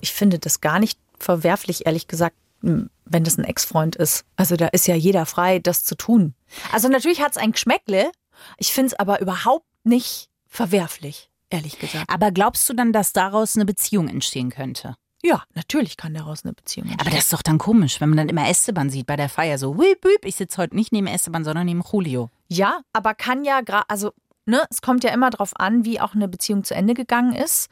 Ich 0.00 0.12
finde 0.12 0.38
das 0.38 0.60
gar 0.60 0.78
nicht 0.78 0.98
verwerflich, 1.18 1.86
ehrlich 1.86 2.06
gesagt, 2.06 2.36
wenn 2.60 2.90
das 3.24 3.38
ein 3.38 3.44
Ex-Freund 3.44 3.96
ist. 3.96 4.24
Also 4.36 4.56
da 4.56 4.66
ist 4.68 4.86
ja 4.86 4.94
jeder 4.94 5.26
frei, 5.26 5.58
das 5.58 5.84
zu 5.84 5.94
tun. 5.96 6.34
Also 6.72 6.88
natürlich 6.88 7.20
hat 7.20 7.32
es 7.32 7.36
ein 7.36 7.52
Geschmäckle. 7.52 8.10
Ich 8.56 8.72
finde 8.72 8.88
es 8.88 8.98
aber 8.98 9.20
überhaupt 9.20 9.66
nicht 9.84 10.28
verwerflich, 10.46 11.30
ehrlich 11.50 11.78
gesagt. 11.78 12.08
Aber 12.12 12.30
glaubst 12.30 12.68
du 12.68 12.74
dann, 12.74 12.92
dass 12.92 13.12
daraus 13.12 13.56
eine 13.56 13.64
Beziehung 13.64 14.08
entstehen 14.08 14.50
könnte? 14.50 14.94
Ja, 15.22 15.42
natürlich 15.54 15.96
kann 15.96 16.14
daraus 16.14 16.44
eine 16.44 16.52
Beziehung 16.52 16.86
entstehen. 16.86 17.00
Aber 17.00 17.10
das 17.14 17.24
ist 17.24 17.32
doch 17.32 17.42
dann 17.42 17.58
komisch, 17.58 18.00
wenn 18.00 18.08
man 18.10 18.18
dann 18.18 18.28
immer 18.28 18.48
Esteban 18.48 18.88
sieht 18.88 19.06
bei 19.06 19.16
der 19.16 19.28
Feier. 19.28 19.58
So, 19.58 19.76
wüp, 19.76 20.04
wüp, 20.04 20.24
ich 20.24 20.36
sitze 20.36 20.58
heute 20.62 20.76
nicht 20.76 20.92
neben 20.92 21.08
Esteban, 21.08 21.44
sondern 21.44 21.66
neben 21.66 21.82
Julio. 21.92 22.30
Ja, 22.48 22.80
aber 22.92 23.14
kann 23.14 23.44
ja 23.44 23.60
gerade, 23.62 23.84
also, 23.88 24.12
ne, 24.46 24.62
es 24.70 24.80
kommt 24.80 25.02
ja 25.02 25.10
immer 25.10 25.30
drauf 25.30 25.50
an, 25.56 25.84
wie 25.84 26.00
auch 26.00 26.14
eine 26.14 26.28
Beziehung 26.28 26.62
zu 26.62 26.74
Ende 26.74 26.94
gegangen 26.94 27.34
ist. 27.34 27.68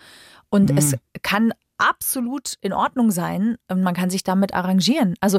Und 0.48 0.70
Mhm. 0.72 0.78
es 0.78 0.96
kann 1.22 1.52
absolut 1.78 2.54
in 2.62 2.72
Ordnung 2.72 3.10
sein 3.12 3.56
und 3.68 3.82
man 3.82 3.94
kann 3.94 4.10
sich 4.10 4.24
damit 4.24 4.52
arrangieren. 4.54 5.14
Also, 5.20 5.38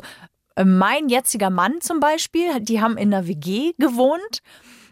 mein 0.65 1.09
jetziger 1.09 1.49
Mann 1.49 1.81
zum 1.81 1.99
Beispiel, 1.99 2.59
die 2.59 2.81
haben 2.81 2.97
in 2.97 3.13
einer 3.13 3.27
WG 3.27 3.73
gewohnt. 3.77 4.41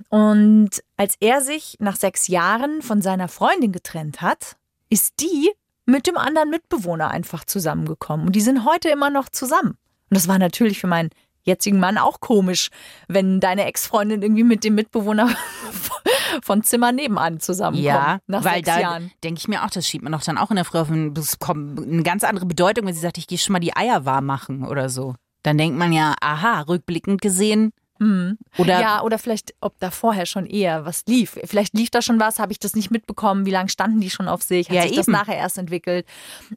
Und 0.10 0.70
als 0.98 1.16
er 1.20 1.42
sich 1.42 1.78
nach 1.80 1.96
sechs 1.96 2.28
Jahren 2.28 2.82
von 2.82 3.02
seiner 3.02 3.28
Freundin 3.28 3.72
getrennt 3.72 4.22
hat, 4.22 4.58
ist 4.90 5.20
die 5.20 5.52
mit 5.86 6.08
dem 6.08 6.18
anderen 6.18 6.50
Mitbewohner 6.50 7.10
einfach 7.10 7.46
zusammengekommen. 7.46 8.28
Und 8.28 8.36
die 8.36 8.42
sind 8.42 8.66
heute 8.66 8.90
immer 8.90 9.10
noch 9.10 9.30
zusammen. 9.30 9.78
Und 10.10 10.18
das 10.18 10.28
war 10.28 10.40
natürlich 10.40 10.80
für 10.80 10.88
meinen 10.88 11.10
jetzigen 11.44 11.80
Mann 11.80 11.98
auch 11.98 12.20
komisch, 12.20 12.70
wenn 13.08 13.40
deine 13.40 13.66
Ex-Freundin 13.66 14.22
irgendwie 14.22 14.44
mit 14.44 14.64
dem 14.64 14.76
Mitbewohner 14.76 15.30
von 16.42 16.64
Zimmer 16.64 16.92
nebenan 16.92 17.40
zusammenkommt. 17.40 17.86
Ja, 17.86 18.20
nach 18.28 18.44
weil 18.44 18.66
sechs 18.66 18.68
da 18.68 19.00
denke 19.24 19.40
ich 19.40 19.48
mir 19.48 19.64
auch, 19.64 19.70
das 19.70 19.88
schiebt 19.88 20.04
man 20.04 20.12
doch 20.12 20.24
dann 20.24 20.38
auch 20.38 20.50
in 20.50 20.56
der 20.56 20.66
Früh 20.66 20.80
auf 20.80 20.90
ein, 20.90 21.14
das 21.14 21.40
kommt 21.40 21.80
eine 21.80 22.04
ganz 22.04 22.24
andere 22.24 22.46
Bedeutung, 22.46 22.88
wenn 22.88 22.94
sie 22.94 23.00
sagt, 23.00 23.18
ich 23.18 23.28
gehe 23.28 23.38
schon 23.38 23.54
mal 23.54 23.60
die 23.60 23.76
Eier 23.76 24.06
warm 24.06 24.26
machen 24.26 24.66
oder 24.66 24.90
so. 24.90 25.16
Dann 25.46 25.58
denkt 25.58 25.78
man 25.78 25.94
ja, 25.94 26.16
aha, 26.22 26.62
rückblickend 26.62 27.22
gesehen, 27.22 27.72
Oder 28.58 28.82
ja, 28.82 29.02
oder 29.04 29.18
vielleicht, 29.18 29.54
ob 29.62 29.80
da 29.80 29.90
vorher 29.90 30.25
schon 30.25 30.46
eher 30.46 30.86
was 30.86 31.04
lief. 31.08 31.40
Vielleicht 31.46 31.74
lief 31.74 31.90
da 31.90 32.02
schon 32.02 32.20
was, 32.20 32.40
habe 32.40 32.52
ich 32.52 32.60
das 32.60 32.75
nicht 32.75 32.92
mitbekommen, 32.92 33.46
wie 33.46 33.52
lange 33.52 33.70
standen 33.70 34.02
die 34.02 34.10
schon 34.10 34.28
auf 34.28 34.42
sich, 34.44 34.68
hat 34.70 34.75
Ja, 34.75 34.82
sich 34.82 34.98
das 34.98 35.08
eben. 35.08 35.14
nachher 35.14 35.38
erst 35.38 35.58
entwickelt. 35.58 36.06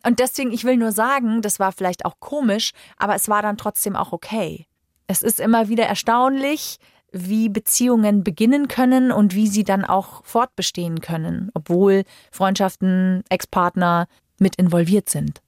Und 0.05 0.19
deswegen, 0.19 0.51
ich 0.53 0.65
will 0.65 0.77
nur 0.77 0.91
sagen, 0.91 1.41
das 1.41 1.61
war 1.61 1.71
vielleicht 1.71 2.05
auch 2.07 2.19
komisch, 2.19 2.73
aber 2.97 3.15
es 3.15 3.29
war 3.29 3.41
dann 3.43 3.57
trotzdem 3.57 3.95
auch 3.95 4.13
okay. 4.13 4.67
Es 5.07 5.23
ist 5.23 5.39
immer 5.39 5.69
wieder 5.69 5.85
erstaunlich, 5.85 6.79
wie 7.13 7.49
Beziehungen 7.49 8.25
beginnen 8.25 8.67
können 8.67 9.13
und 9.13 9.35
wie 9.35 9.47
sie 9.47 9.65
dann 9.65 9.85
auch 9.85 10.25
fortbestehen 10.25 11.01
können, 11.01 11.51
obwohl 11.55 12.03
Freundschaften, 12.33 13.23
Ex-Partner 13.29 14.09
mit 14.39 14.57
involviert 14.57 15.09
sind. 15.09 15.41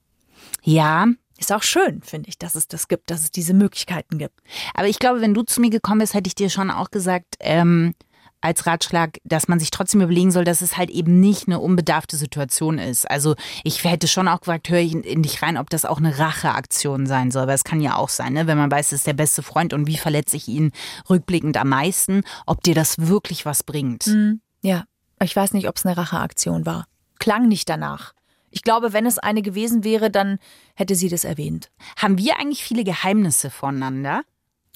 ja, 0.63 1.07
Ist 1.41 1.51
auch 1.51 1.63
schön, 1.63 2.03
finde 2.03 2.29
ich, 2.29 2.37
dass 2.37 2.53
es 2.53 2.67
das 2.67 2.87
gibt, 2.87 3.09
dass 3.09 3.21
es 3.21 3.31
diese 3.31 3.55
Möglichkeiten 3.55 4.19
gibt. 4.19 4.39
aber 4.75 4.87
ich 4.87 4.99
glaube, 4.99 5.21
wenn 5.21 5.33
du 5.33 5.41
zu 5.41 5.59
mir 5.59 5.71
gekommen 5.71 5.99
bist, 5.99 6.13
hätte 6.13 6.27
ich 6.27 6.35
dir 6.35 6.51
schon 6.51 6.69
auch 6.69 6.91
gesagt, 6.91 7.35
ähm, 7.39 7.95
als 8.41 8.67
Ratschlag, 8.67 9.19
dass 9.23 9.47
man 9.47 9.59
sich 9.59 9.71
trotzdem 9.71 10.01
überlegen 10.01 10.31
soll, 10.31 10.43
dass 10.43 10.61
es 10.61 10.77
halt 10.77 10.89
eben 10.89 11.19
nicht 11.19 11.47
eine 11.47 11.59
unbedarfte 11.59 12.17
Situation 12.17 12.79
ist. 12.79 13.09
Also 13.09 13.35
ich 13.63 13.83
hätte 13.83 14.07
schon 14.07 14.27
auch 14.27 14.39
gefragt, 14.39 14.69
höre 14.69 14.79
ich 14.79 14.93
in, 14.93 15.23
dich 15.23 15.41
rein, 15.41 15.57
ob 15.57 15.69
das 15.69 15.85
auch 15.85 15.97
eine 15.97 16.17
Racheaktion 16.17 17.05
sein 17.05 17.31
soll. 17.31 17.47
Weil 17.47 17.55
es 17.55 17.63
kann 17.63 17.81
ja 17.81 17.95
auch 17.95 18.09
sein, 18.09 18.33
ne? 18.33 18.47
wenn 18.47 18.57
man 18.57 18.71
weiß, 18.71 18.87
es 18.87 18.99
ist 18.99 19.07
der 19.07 19.13
beste 19.13 19.43
Freund 19.43 19.73
und 19.73 19.87
wie 19.87 19.97
verletze 19.97 20.37
ich 20.37 20.47
ihn 20.47 20.71
rückblickend 21.09 21.57
am 21.57 21.69
meisten, 21.69 22.23
ob 22.45 22.61
dir 22.63 22.75
das 22.75 23.07
wirklich 23.07 23.45
was 23.45 23.63
bringt. 23.63 24.05
Ja, 24.61 24.85
ich 25.21 25.35
weiß 25.35 25.53
nicht, 25.53 25.67
ob 25.67 25.77
es 25.77 25.85
eine 25.85 25.97
Racheaktion 25.97 26.65
war. 26.65 26.85
Klang 27.19 27.47
nicht 27.47 27.69
danach. 27.69 28.13
Ich 28.51 28.61
glaube, 28.63 28.93
wenn 28.93 29.05
es 29.05 29.17
eine 29.17 29.41
gewesen 29.41 29.83
wäre, 29.83 30.11
dann 30.11 30.37
hätte 30.75 30.95
sie 30.95 31.09
das 31.09 31.23
erwähnt. 31.23 31.71
Haben 31.97 32.17
wir 32.17 32.37
eigentlich 32.37 32.63
viele 32.63 32.83
Geheimnisse 32.83 33.49
voneinander? 33.49 34.21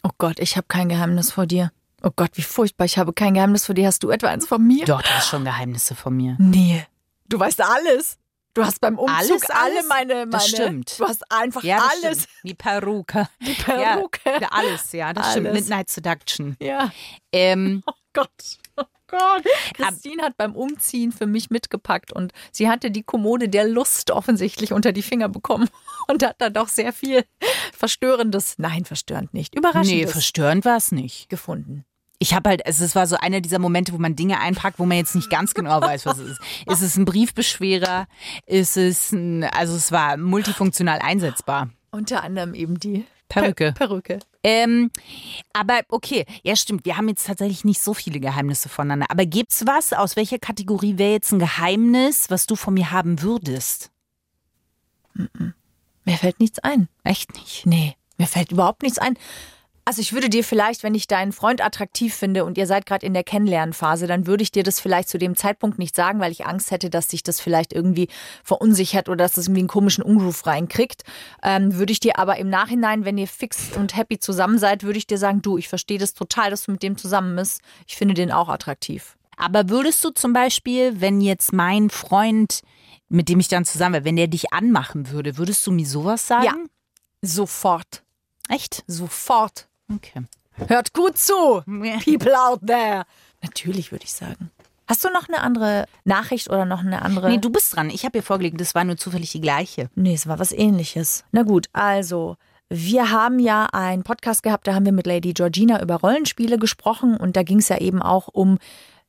Oh 0.03 0.09
Gott, 0.17 0.39
ich 0.39 0.55
habe 0.57 0.67
kein 0.67 0.89
Geheimnis 0.89 1.31
vor 1.33 1.45
dir. 1.45 1.71
Oh 2.03 2.11
Gott, 2.15 2.31
wie 2.35 2.41
furchtbar. 2.43 2.85
Ich 2.85 2.97
habe 2.97 3.13
kein 3.13 3.33
Geheimnis 3.33 3.65
vor 3.65 3.75
dir. 3.75 3.87
Hast 3.87 4.03
du 4.03 4.09
etwa 4.11 4.27
eins 4.27 4.47
von 4.47 4.65
mir? 4.65 4.85
Doch, 4.85 5.01
du 5.01 5.09
hast 5.09 5.29
schon 5.29 5.43
Geheimnisse 5.43 5.95
von 5.95 6.15
mir. 6.15 6.35
Nee. 6.39 6.85
Du 7.27 7.39
weißt 7.39 7.61
alles. 7.61 8.17
Du 8.53 8.63
hast 8.63 8.79
beim 8.79 8.97
Umzug 8.97 9.13
Alles, 9.17 9.49
alle 9.49 9.59
alles? 9.77 9.87
meine, 9.89 10.13
meine. 10.13 10.29
Das 10.29 10.47
stimmt. 10.47 10.99
Du 10.99 11.05
hast 11.05 11.29
einfach 11.29 11.61
Ja, 11.63 11.79
alles. 11.91 12.19
Stimmt. 12.23 12.29
Die 12.43 12.53
Perücke. 12.53 13.27
Die 13.41 13.53
Perücke. 13.53 14.19
Ja, 14.39 14.47
alles, 14.51 14.91
ja, 14.93 15.11
das 15.11 15.31
stimmt. 15.31 15.47
Alles. 15.47 15.59
Midnight 15.61 15.89
Seduction. 15.89 16.55
Ja. 16.61 16.91
Ähm, 17.33 17.83
Oh 17.87 17.93
Gott. 18.13 18.29
Gott. 19.07 19.43
Christine 19.73 20.23
hat 20.23 20.37
beim 20.37 20.55
Umziehen 20.55 21.11
für 21.11 21.25
mich 21.25 21.49
mitgepackt 21.49 22.11
und 22.11 22.31
sie 22.51 22.69
hatte 22.69 22.91
die 22.91 23.03
Kommode 23.03 23.49
der 23.49 23.67
Lust 23.67 24.11
offensichtlich 24.11 24.73
unter 24.73 24.91
die 24.91 25.01
Finger 25.01 25.29
bekommen 25.29 25.69
und 26.07 26.23
hat 26.23 26.35
da 26.39 26.49
doch 26.49 26.67
sehr 26.67 26.93
viel 26.93 27.23
Verstörendes, 27.73 28.55
nein, 28.57 28.85
verstörend 28.85 29.33
nicht, 29.33 29.53
nee, 29.53 29.59
Überraschendes 29.59 30.11
verstörend 30.11 30.65
war 30.65 30.77
es 30.77 30.91
nicht. 30.91 31.29
gefunden. 31.29 31.85
Ich 32.17 32.33
habe 32.33 32.49
halt, 32.49 32.65
also 32.65 32.85
es 32.85 32.95
war 32.95 33.07
so 33.07 33.17
einer 33.17 33.41
dieser 33.41 33.59
Momente, 33.59 33.91
wo 33.91 33.97
man 33.97 34.15
Dinge 34.15 34.39
einpackt, 34.39 34.79
wo 34.79 34.85
man 34.85 34.97
jetzt 34.97 35.15
nicht 35.15 35.29
ganz 35.29 35.53
genau 35.53 35.81
weiß, 35.81 36.05
was 36.05 36.17
es 36.17 36.31
ist. 36.31 36.41
Ist 36.65 36.81
es 36.81 36.95
ein 36.95 37.03
Briefbeschwerer? 37.03 38.07
Ist 38.45 38.77
es 38.77 39.11
ein, 39.11 39.43
also 39.43 39.75
es 39.75 39.91
war 39.91 40.15
multifunktional 40.15 40.99
einsetzbar. 40.99 41.69
Unter 41.91 42.23
anderem 42.23 42.53
eben 42.53 42.79
die 42.79 43.05
Perücke. 43.27 43.73
Per 43.73 43.87
Perücke. 43.87 44.19
Ähm, 44.43 44.91
aber 45.53 45.81
okay, 45.89 46.25
ja 46.43 46.55
stimmt, 46.55 46.85
wir 46.85 46.97
haben 46.97 47.09
jetzt 47.09 47.25
tatsächlich 47.25 47.65
nicht 47.65 47.81
so 47.81 47.93
viele 47.93 48.19
Geheimnisse 48.19 48.69
voneinander. 48.69 49.07
Aber 49.09 49.25
gibt's 49.25 49.65
was, 49.65 49.93
aus 49.93 50.15
welcher 50.15 50.37
Kategorie 50.39 50.97
wäre 50.97 51.13
jetzt 51.13 51.31
ein 51.31 51.39
Geheimnis, 51.39 52.29
was 52.29 52.45
du 52.45 52.55
von 52.55 52.75
mir 52.75 52.91
haben 52.91 53.21
würdest? 53.21 53.91
Mir 55.13 56.17
fällt 56.17 56.39
nichts 56.39 56.59
ein. 56.59 56.89
Echt 57.03 57.33
nicht. 57.33 57.65
Nee, 57.65 57.95
mir 58.17 58.27
fällt 58.27 58.51
überhaupt 58.51 58.83
nichts 58.83 58.99
ein. 58.99 59.17
Also 59.87 60.01
ich 60.01 60.13
würde 60.13 60.29
dir 60.29 60.43
vielleicht, 60.43 60.81
wenn 60.81 60.95
ich 60.95 61.05
deinen 61.05 61.31
Freund 61.31 61.63
attraktiv 61.63 62.15
finde 62.15 62.43
und 62.43 62.57
ihr 62.57 62.65
seid 62.65 62.87
gerade 62.87 63.05
in 63.05 63.13
der 63.13 63.23
Kennenlernphase, 63.23 64.07
dann 64.07 64.25
würde 64.25 64.41
ich 64.41 64.51
dir 64.51 64.63
das 64.63 64.79
vielleicht 64.79 65.07
zu 65.07 65.19
dem 65.19 65.35
Zeitpunkt 65.35 65.77
nicht 65.77 65.95
sagen, 65.95 66.19
weil 66.19 66.31
ich 66.31 66.47
Angst 66.47 66.71
hätte, 66.71 66.89
dass 66.89 67.11
sich 67.11 67.21
das 67.21 67.39
vielleicht 67.39 67.71
irgendwie 67.71 68.07
verunsichert 68.43 69.09
oder 69.09 69.17
dass 69.17 69.37
es 69.37 69.45
irgendwie 69.45 69.59
einen 69.59 69.67
komischen 69.67 70.03
Ungroove 70.03 70.47
reinkriegt. 70.47 71.03
Ähm, 71.43 71.75
würde 71.75 71.93
ich 71.93 71.99
dir 71.99 72.17
aber 72.17 72.37
im 72.37 72.49
Nachhinein, 72.49 73.05
wenn 73.05 73.19
ihr 73.19 73.27
fix 73.27 73.73
und 73.75 73.95
happy 73.95 74.17
zusammen 74.17 74.57
seid, 74.57 74.81
würde 74.81 74.97
ich 74.97 75.05
dir 75.05 75.19
sagen, 75.19 75.43
du, 75.43 75.59
ich 75.59 75.69
verstehe 75.69 75.99
das 75.99 76.15
total, 76.15 76.49
dass 76.49 76.65
du 76.65 76.71
mit 76.71 76.81
dem 76.81 76.97
zusammen 76.97 77.35
bist. 77.35 77.61
Ich 77.85 77.95
finde 77.95 78.15
den 78.15 78.31
auch 78.31 78.49
attraktiv. 78.49 79.15
Aber 79.37 79.69
würdest 79.69 80.03
du 80.03 80.09
zum 80.09 80.33
Beispiel, 80.33 80.99
wenn 80.99 81.21
jetzt 81.21 81.53
mein 81.53 81.91
Freund, 81.91 82.61
mit 83.07 83.29
dem 83.29 83.39
ich 83.39 83.49
dann 83.49 83.65
zusammen 83.65 83.93
wäre, 83.93 84.05
wenn 84.05 84.15
der 84.15 84.27
dich 84.27 84.51
anmachen 84.51 85.11
würde, 85.11 85.37
würdest 85.37 85.67
du 85.67 85.71
mir 85.71 85.85
sowas 85.85 86.25
sagen? 86.25 86.45
Ja. 86.45 86.55
Sofort. 87.21 88.01
Echt? 88.49 88.83
Sofort. 88.87 89.67
Okay. 89.93 90.23
Hört 90.67 90.93
gut 90.93 91.17
zu, 91.17 91.61
people 91.65 92.39
out 92.39 92.61
there. 92.65 93.03
Natürlich 93.41 93.91
würde 93.91 94.05
ich 94.05 94.13
sagen. 94.13 94.51
Hast 94.87 95.03
du 95.03 95.09
noch 95.09 95.27
eine 95.27 95.41
andere 95.41 95.85
Nachricht 96.03 96.49
oder 96.49 96.65
noch 96.65 96.81
eine 96.81 97.01
andere? 97.01 97.29
Nee, 97.29 97.39
du 97.39 97.49
bist 97.49 97.75
dran. 97.75 97.89
Ich 97.89 98.03
habe 98.03 98.17
dir 98.17 98.23
vorgelegt, 98.23 98.61
das 98.61 98.75
war 98.75 98.83
nur 98.83 98.97
zufällig 98.97 99.31
die 99.31 99.41
gleiche. 99.41 99.89
Nee, 99.95 100.13
es 100.13 100.27
war 100.27 100.39
was 100.39 100.51
ähnliches. 100.51 101.23
Na 101.31 101.43
gut, 101.43 101.67
also. 101.73 102.37
Wir 102.67 103.11
haben 103.11 103.37
ja 103.37 103.67
einen 103.73 104.01
Podcast 104.01 104.41
gehabt, 104.41 104.65
da 104.65 104.73
haben 104.73 104.85
wir 104.85 104.91
mit 104.91 105.05
Lady 105.05 105.33
Georgina 105.33 105.83
über 105.83 105.97
Rollenspiele 105.97 106.57
gesprochen 106.57 107.15
und 107.15 107.35
da 107.35 107.43
ging 107.43 107.59
es 107.59 107.69
ja 107.69 107.77
eben 107.77 108.01
auch 108.01 108.27
um 108.27 108.57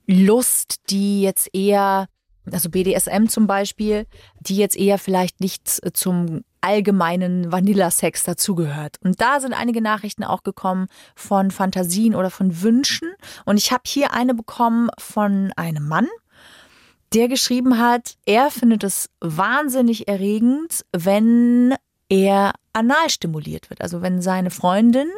Lust, 0.06 0.90
die 0.90 1.22
jetzt 1.22 1.48
eher, 1.54 2.06
also 2.52 2.68
BDSM 2.68 3.28
zum 3.28 3.46
Beispiel, 3.46 4.06
die 4.40 4.56
jetzt 4.58 4.76
eher 4.76 4.98
vielleicht 4.98 5.40
nicht 5.40 5.68
zum 5.96 6.44
allgemeinen 6.60 7.50
Vanilla-Sex 7.52 8.24
dazugehört. 8.24 8.96
Und 9.02 9.20
da 9.20 9.40
sind 9.40 9.52
einige 9.52 9.80
Nachrichten 9.80 10.24
auch 10.24 10.42
gekommen 10.42 10.86
von 11.14 11.50
Fantasien 11.50 12.14
oder 12.14 12.30
von 12.30 12.62
Wünschen. 12.62 13.12
Und 13.44 13.56
ich 13.56 13.72
habe 13.72 13.82
hier 13.86 14.12
eine 14.12 14.34
bekommen 14.34 14.88
von 14.98 15.52
einem 15.56 15.86
Mann, 15.86 16.08
der 17.14 17.28
geschrieben 17.28 17.78
hat, 17.78 18.16
er 18.26 18.50
findet 18.50 18.84
es 18.84 19.08
wahnsinnig 19.20 20.08
erregend, 20.08 20.84
wenn 20.92 21.74
er 22.08 22.52
anal 22.72 23.10
stimuliert 23.10 23.70
wird. 23.70 23.80
Also 23.80 24.02
wenn 24.02 24.20
seine 24.20 24.50
Freundin 24.50 25.08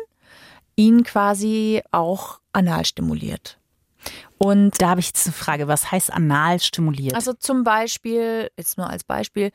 ihn 0.77 1.03
quasi 1.03 1.83
auch 1.91 2.41
anal 2.53 2.85
stimuliert. 2.85 3.59
Und 4.39 4.81
Da 4.81 4.91
habe 4.91 5.01
ich 5.01 5.09
jetzt 5.09 5.27
eine 5.27 5.33
Frage. 5.33 5.67
Was 5.67 5.91
heißt 5.91 6.13
anal 6.13 6.61
stimuliert? 6.61 7.15
also 7.15 7.33
zum 7.33 7.65
Beispiel, 7.65 8.51
jetzt 8.57 8.79
nur 8.79 8.89
als 8.89 9.03
Beispiel, 9.03 9.51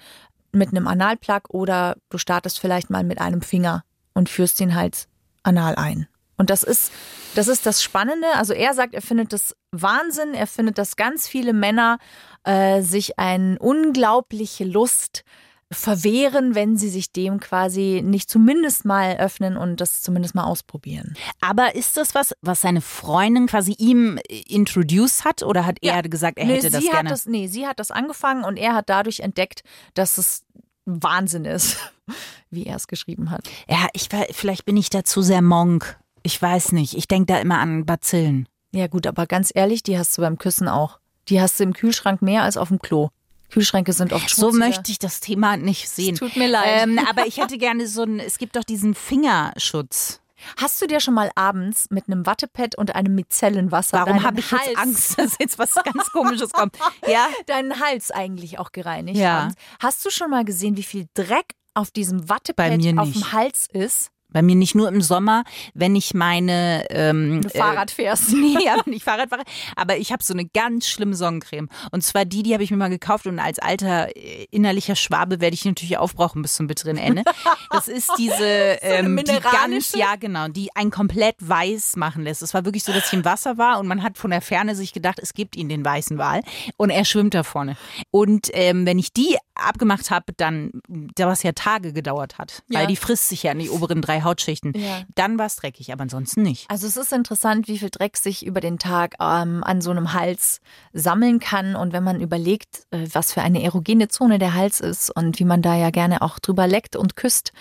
mit 0.54 0.70
einem 0.70 0.88
Analplug 0.88 1.50
oder 1.50 1.98
du 2.10 2.18
startest 2.18 2.60
vielleicht 2.60 2.90
mal 2.90 3.04
mit 3.04 3.20
einem 3.20 3.42
Finger 3.42 3.84
und 4.14 4.30
führst 4.30 4.62
ihn 4.62 4.76
halt 4.76 5.08
anal 5.44 5.76
ein. 5.76 6.08
Und 6.38 6.50
das 6.50 6.64
ist, 6.64 6.92
das 7.36 7.48
ist 7.48 7.66
das 7.66 7.84
Spannende. 7.84 8.28
Also 8.36 8.54
er 8.54 8.74
sagt, 8.74 8.94
er 8.94 9.02
findet 9.02 9.34
das 9.34 9.56
Wahnsinn. 9.72 10.34
Er 10.34 10.48
findet, 10.48 10.78
dass 10.78 10.96
ganz 10.96 11.28
viele 11.28 11.54
Männer 11.54 12.00
äh, 12.44 12.82
sich 12.82 13.20
eine 13.20 13.60
unglaubliche 13.60 14.64
Lust 14.64 15.24
verwehren, 15.74 16.56
wenn 16.56 16.78
sie 16.78 16.90
sich 16.90 17.12
dem 17.12 17.40
quasi 17.40 18.02
nicht 18.04 18.30
zumindest 18.30 18.86
mal 18.86 19.18
öffnen 19.18 19.58
und 19.58 19.82
das 19.82 20.02
zumindest 20.02 20.36
mal 20.36 20.44
ausprobieren. 20.44 21.16
Aber 21.42 21.76
ist 21.76 21.98
das 21.98 22.16
was, 22.16 22.34
was 22.42 22.62
seine 22.62 22.82
Freundin 22.82 23.48
quasi 23.48 23.76
ihm 23.78 24.18
äh, 24.30 24.42
introduced 24.48 25.26
hat 25.26 25.44
oder 25.44 25.66
hat 25.66 25.78
er 25.82 26.02
gesagt, 26.04 26.38
er 26.38 26.46
nee, 26.46 26.56
hätte 26.56 26.72
das 26.72 26.82
sie 26.82 26.90
gerne? 26.90 27.10
Hat 27.10 27.12
das, 27.12 27.26
nee, 27.26 27.48
sie 27.48 27.68
hat 27.68 27.80
das 27.80 27.92
angefangen 27.92 28.44
und 28.44 28.58
er 28.58 28.74
hat 28.74 28.90
dadurch 28.90 29.20
entdeckt, 29.20 29.64
dass 29.94 30.18
es 30.18 30.44
Wahnsinn 30.86 31.46
ist, 31.46 31.78
wie 32.50 32.66
er 32.66 32.76
es 32.76 32.88
geschrieben 32.88 33.32
hat. 33.32 33.50
ja, 33.68 33.88
ich 33.94 34.12
war, 34.12 34.26
vielleicht 34.32 34.66
bin 34.66 34.78
ich 34.78 34.90
da 34.90 35.04
zu 35.04 35.22
sehr 35.22 35.42
Monk. 35.42 35.98
Ich 36.24 36.42
weiß 36.42 36.72
nicht. 36.72 36.96
Ich 36.96 37.08
denke 37.08 37.34
da 37.34 37.40
immer 37.40 37.60
an 37.60 37.86
Bazillen. 37.86 38.48
Ja 38.74 38.88
gut, 38.88 39.06
aber 39.06 39.28
ganz 39.28 39.52
ehrlich, 39.54 39.84
die 39.84 39.98
hast 39.98 40.18
du 40.18 40.22
beim 40.22 40.38
Küssen 40.38 40.68
auch. 40.68 41.00
Die 41.30 41.40
hast 41.40 41.60
du 41.60 41.64
im 41.64 41.74
Kühlschrank 41.74 42.22
mehr 42.22 42.44
als 42.44 42.58
auf 42.58 42.70
dem 42.70 42.80
Klo. 42.80 43.10
Kühlschränke 43.54 43.94
sind 43.94 44.14
oft 44.14 44.30
So 44.30 44.50
schmutziger. 44.50 44.66
möchte 44.66 44.92
ich 44.92 45.00
das 45.00 45.20
Thema 45.20 45.58
nicht 45.58 45.88
sehen. 45.88 46.16
tut 46.16 46.36
mir 46.36 46.48
leid. 46.48 46.84
Ähm, 46.84 47.00
aber 47.10 47.28
ich 47.28 47.38
hätte 47.38 47.60
gerne 47.60 47.88
so 47.88 48.02
einen, 48.02 48.20
es 48.20 48.40
gibt 48.40 48.56
doch 48.56 48.64
diesen 48.64 48.96
Fingerschutz. 48.96 50.20
Hast 50.58 50.82
du 50.82 50.88
dir 50.88 51.00
schon 51.00 51.14
mal 51.14 51.32
abends 51.36 51.88
mit 51.90 52.08
einem 52.08 52.26
Wattepad 52.26 52.76
und 52.76 52.96
einem 52.96 53.16
Micellenwasser 53.16 54.00
Warum 54.00 54.24
habe 54.24 54.40
ich 54.40 54.52
jetzt 54.52 54.68
Hals, 54.68 54.78
Angst, 54.78 55.18
dass 55.20 55.36
jetzt 55.40 55.60
was 55.60 55.76
ganz 55.76 56.12
Komisches 56.12 56.52
kommt? 56.52 56.78
Ja? 57.08 57.28
deinen 57.46 57.80
Hals 57.80 58.12
eigentlich 58.12 58.60
auch 58.60 58.72
gereinigt? 58.72 59.20
Ja. 59.20 59.50
Hast 59.80 60.04
du 60.04 60.10
schon 60.10 60.32
mal 60.32 60.44
gesehen, 60.44 60.76
wie 60.76 60.84
viel 60.84 61.08
Dreck 61.14 61.54
auf 61.76 61.92
diesem 61.92 62.28
Wattepad 62.28 62.74
auf 62.98 63.12
dem 63.12 63.32
Hals 63.32 63.68
ist? 63.72 64.10
Bei 64.34 64.42
mir 64.42 64.56
nicht 64.56 64.76
nur 64.76 64.90
im 64.90 65.02
Sommer, 65.02 65.44
wenn 65.74 65.96
ich 65.96 66.14
meine 66.14 66.86
ähm, 66.90 67.36
Wenn 67.36 67.42
du 67.42 67.50
Fahrrad 67.50 67.92
fährst. 67.92 68.34
Nee, 68.44 68.68
aber 68.68 68.84
nicht 68.90 69.04
Fahrrad 69.04 69.30
fahre. 69.30 69.44
Aber 69.76 69.98
ich 69.98 70.12
habe 70.12 70.24
so 70.24 70.34
eine 70.34 70.46
ganz 70.46 70.88
schlimme 70.88 71.16
Sonnencreme. 71.16 71.70
Und 71.92 72.04
zwar 72.04 72.26
die, 72.26 72.44
die 72.44 72.54
habe 72.54 72.64
ich 72.64 72.72
mir 72.72 72.78
mal 72.78 72.90
gekauft. 72.90 73.26
Und 73.26 73.40
als 73.40 73.60
alter 73.60 74.16
äh, 74.16 74.48
innerlicher 74.52 74.96
Schwabe 74.96 75.40
werde 75.40 75.54
ich 75.54 75.62
die 75.62 75.70
natürlich 75.70 75.98
aufbrauchen 75.98 76.42
bis 76.42 76.56
zum 76.56 76.68
bitteren 76.68 76.98
Ende. 76.98 77.24
Das 77.70 77.88
ist 77.88 78.12
diese, 78.18 78.44
ähm, 78.82 79.18
die 79.18 79.40
ganz, 79.40 79.94
ja 79.94 80.16
genau, 80.20 80.48
die 80.48 80.76
einen 80.76 80.92
komplett 80.92 81.36
weiß 81.40 81.96
machen 81.96 82.24
lässt. 82.24 82.42
Es 82.42 82.54
war 82.54 82.66
wirklich 82.66 82.84
so, 82.84 82.92
dass 82.92 83.08
ich 83.08 83.14
im 83.14 83.26
Wasser 83.26 83.58
war 83.58 83.80
und 83.80 83.88
man 83.88 84.04
hat 84.04 84.18
von 84.18 84.32
der 84.32 84.42
Ferne 84.42 84.76
sich 84.76 84.94
gedacht, 84.94 85.20
es 85.20 85.34
gibt 85.34 85.56
ihn 85.56 85.70
den 85.70 85.86
weißen 85.86 86.18
Wal. 86.18 86.42
Und 86.78 86.90
er 86.90 87.06
schwimmt 87.06 87.34
da 87.34 87.44
vorne. 87.44 87.78
Und 88.12 88.50
ähm, 88.54 88.86
wenn 88.86 89.00
ich 89.00 89.14
die 89.14 89.38
abgemacht 89.56 90.10
habe, 90.12 90.34
dann, 90.36 90.72
da 90.88 91.28
was 91.28 91.44
ja 91.44 91.52
Tage 91.52 91.94
gedauert 91.94 92.38
hat, 92.38 92.64
Ja. 92.70 92.80
weil 92.80 92.88
die 92.88 92.96
frisst 92.96 93.30
sich 93.30 93.44
ja 93.44 93.52
in 93.52 93.60
die 93.60 93.70
oberen 93.70 94.02
drei 94.02 94.22
Hautschichten, 94.22 94.74
Ja. 94.76 95.02
dann 95.16 95.38
war 95.38 95.46
es 95.46 95.56
dreckig, 95.58 95.92
aber 95.94 96.04
ansonsten 96.04 96.42
nicht. 96.44 96.70
Also 96.70 96.88
es 96.88 96.98
ist 96.98 97.14
interessant, 97.14 97.68
wie 97.68 97.78
viel 97.78 97.90
Dreck 97.90 98.18
sich 98.18 98.46
über 98.46 98.62
den 98.62 98.80
Tag 98.80 99.16
ähm, 99.20 99.64
an 99.64 99.82
so 99.82 99.92
einem 99.92 100.14
Hals 100.14 100.60
sammeln 100.94 101.40
kann. 101.40 101.76
Und 101.76 101.94
wenn 101.94 102.04
man 102.04 102.20
überlegt, 102.22 102.86
äh, 102.92 103.08
was 103.14 103.34
für 103.34 103.42
eine 103.42 103.62
erogene 103.64 104.08
Zone 104.08 104.40
der 104.40 104.54
Hals 104.54 104.80
ist 104.80 105.10
und 105.16 105.40
wie 105.40 105.46
man 105.46 105.62
da 105.62 105.76
ja 105.76 105.90
gerne 105.92 106.22
auch 106.22 106.40
drüber 106.40 106.68
leckt 106.68 106.96
und 106.96 107.16
küsst, 107.16 107.54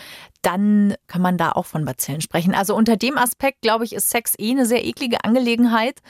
dann 0.42 0.94
kann 1.06 1.22
man 1.22 1.38
da 1.38 1.52
auch 1.52 1.66
von 1.66 1.84
Bazillen 1.84 2.20
sprechen. 2.20 2.54
Also 2.54 2.74
unter 2.74 2.96
dem 2.96 3.16
Aspekt, 3.16 3.62
glaube 3.62 3.84
ich, 3.84 3.94
ist 3.94 4.10
Sex 4.10 4.34
eh 4.38 4.50
eine 4.50 4.66
sehr 4.66 4.84
eklige 4.84 5.24
Angelegenheit. 5.24 6.00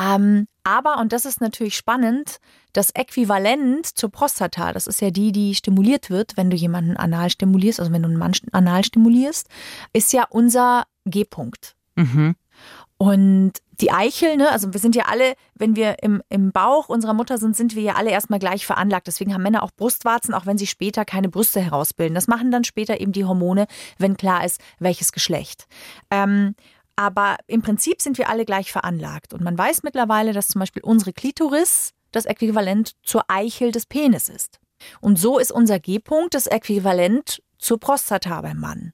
Ähm, 0.00 0.46
aber, 0.62 0.98
und 0.98 1.12
das 1.12 1.24
ist 1.24 1.40
natürlich 1.40 1.76
spannend, 1.76 2.38
das 2.72 2.90
Äquivalent 2.90 3.86
zur 3.86 4.10
Prostata, 4.10 4.72
das 4.72 4.86
ist 4.86 5.00
ja 5.00 5.10
die, 5.10 5.30
die 5.30 5.54
stimuliert 5.54 6.08
wird, 6.08 6.36
wenn 6.36 6.50
du 6.50 6.56
jemanden 6.56 6.96
anal 6.96 7.30
stimulierst, 7.30 7.80
also 7.80 7.92
wenn 7.92 8.02
du 8.02 8.08
einen 8.08 8.18
Mann 8.18 8.32
anal 8.52 8.84
stimulierst, 8.84 9.48
ist 9.92 10.12
ja 10.12 10.24
unser 10.28 10.84
G-Punkt. 11.04 11.76
Mhm. 11.96 12.34
Und 12.96 13.54
die 13.80 13.90
Eichel, 13.90 14.36
ne, 14.36 14.50
also 14.50 14.72
wir 14.72 14.80
sind 14.80 14.94
ja 14.94 15.06
alle, 15.06 15.34
wenn 15.54 15.74
wir 15.74 16.02
im, 16.02 16.22
im 16.28 16.52
Bauch 16.52 16.88
unserer 16.88 17.14
Mutter 17.14 17.38
sind, 17.38 17.56
sind 17.56 17.74
wir 17.74 17.82
ja 17.82 17.94
alle 17.94 18.10
erstmal 18.10 18.38
gleich 18.38 18.66
veranlagt. 18.66 19.06
Deswegen 19.08 19.34
haben 19.34 19.42
Männer 19.42 19.62
auch 19.62 19.72
Brustwarzen, 19.72 20.32
auch 20.32 20.46
wenn 20.46 20.58
sie 20.58 20.66
später 20.66 21.04
keine 21.04 21.28
Brüste 21.28 21.60
herausbilden. 21.60 22.14
Das 22.14 22.28
machen 22.28 22.50
dann 22.50 22.64
später 22.64 23.00
eben 23.00 23.12
die 23.12 23.24
Hormone, 23.24 23.66
wenn 23.98 24.16
klar 24.16 24.44
ist, 24.44 24.60
welches 24.78 25.12
Geschlecht. 25.12 25.66
Ähm, 26.10 26.54
aber 26.96 27.38
im 27.48 27.62
Prinzip 27.62 28.00
sind 28.00 28.18
wir 28.18 28.28
alle 28.28 28.44
gleich 28.44 28.70
veranlagt. 28.70 29.34
Und 29.34 29.42
man 29.42 29.58
weiß 29.58 29.82
mittlerweile, 29.82 30.32
dass 30.32 30.48
zum 30.48 30.60
Beispiel 30.60 30.82
unsere 30.82 31.12
Klitoris 31.12 31.92
das 32.12 32.26
Äquivalent 32.26 32.92
zur 33.02 33.24
Eichel 33.26 33.72
des 33.72 33.86
Penis 33.86 34.28
ist. 34.28 34.60
Und 35.00 35.18
so 35.18 35.38
ist 35.38 35.50
unser 35.50 35.80
G-Punkt 35.80 36.34
das 36.34 36.46
Äquivalent 36.46 37.42
zur 37.58 37.80
Prostata 37.80 38.40
beim 38.42 38.60
Mann. 38.60 38.92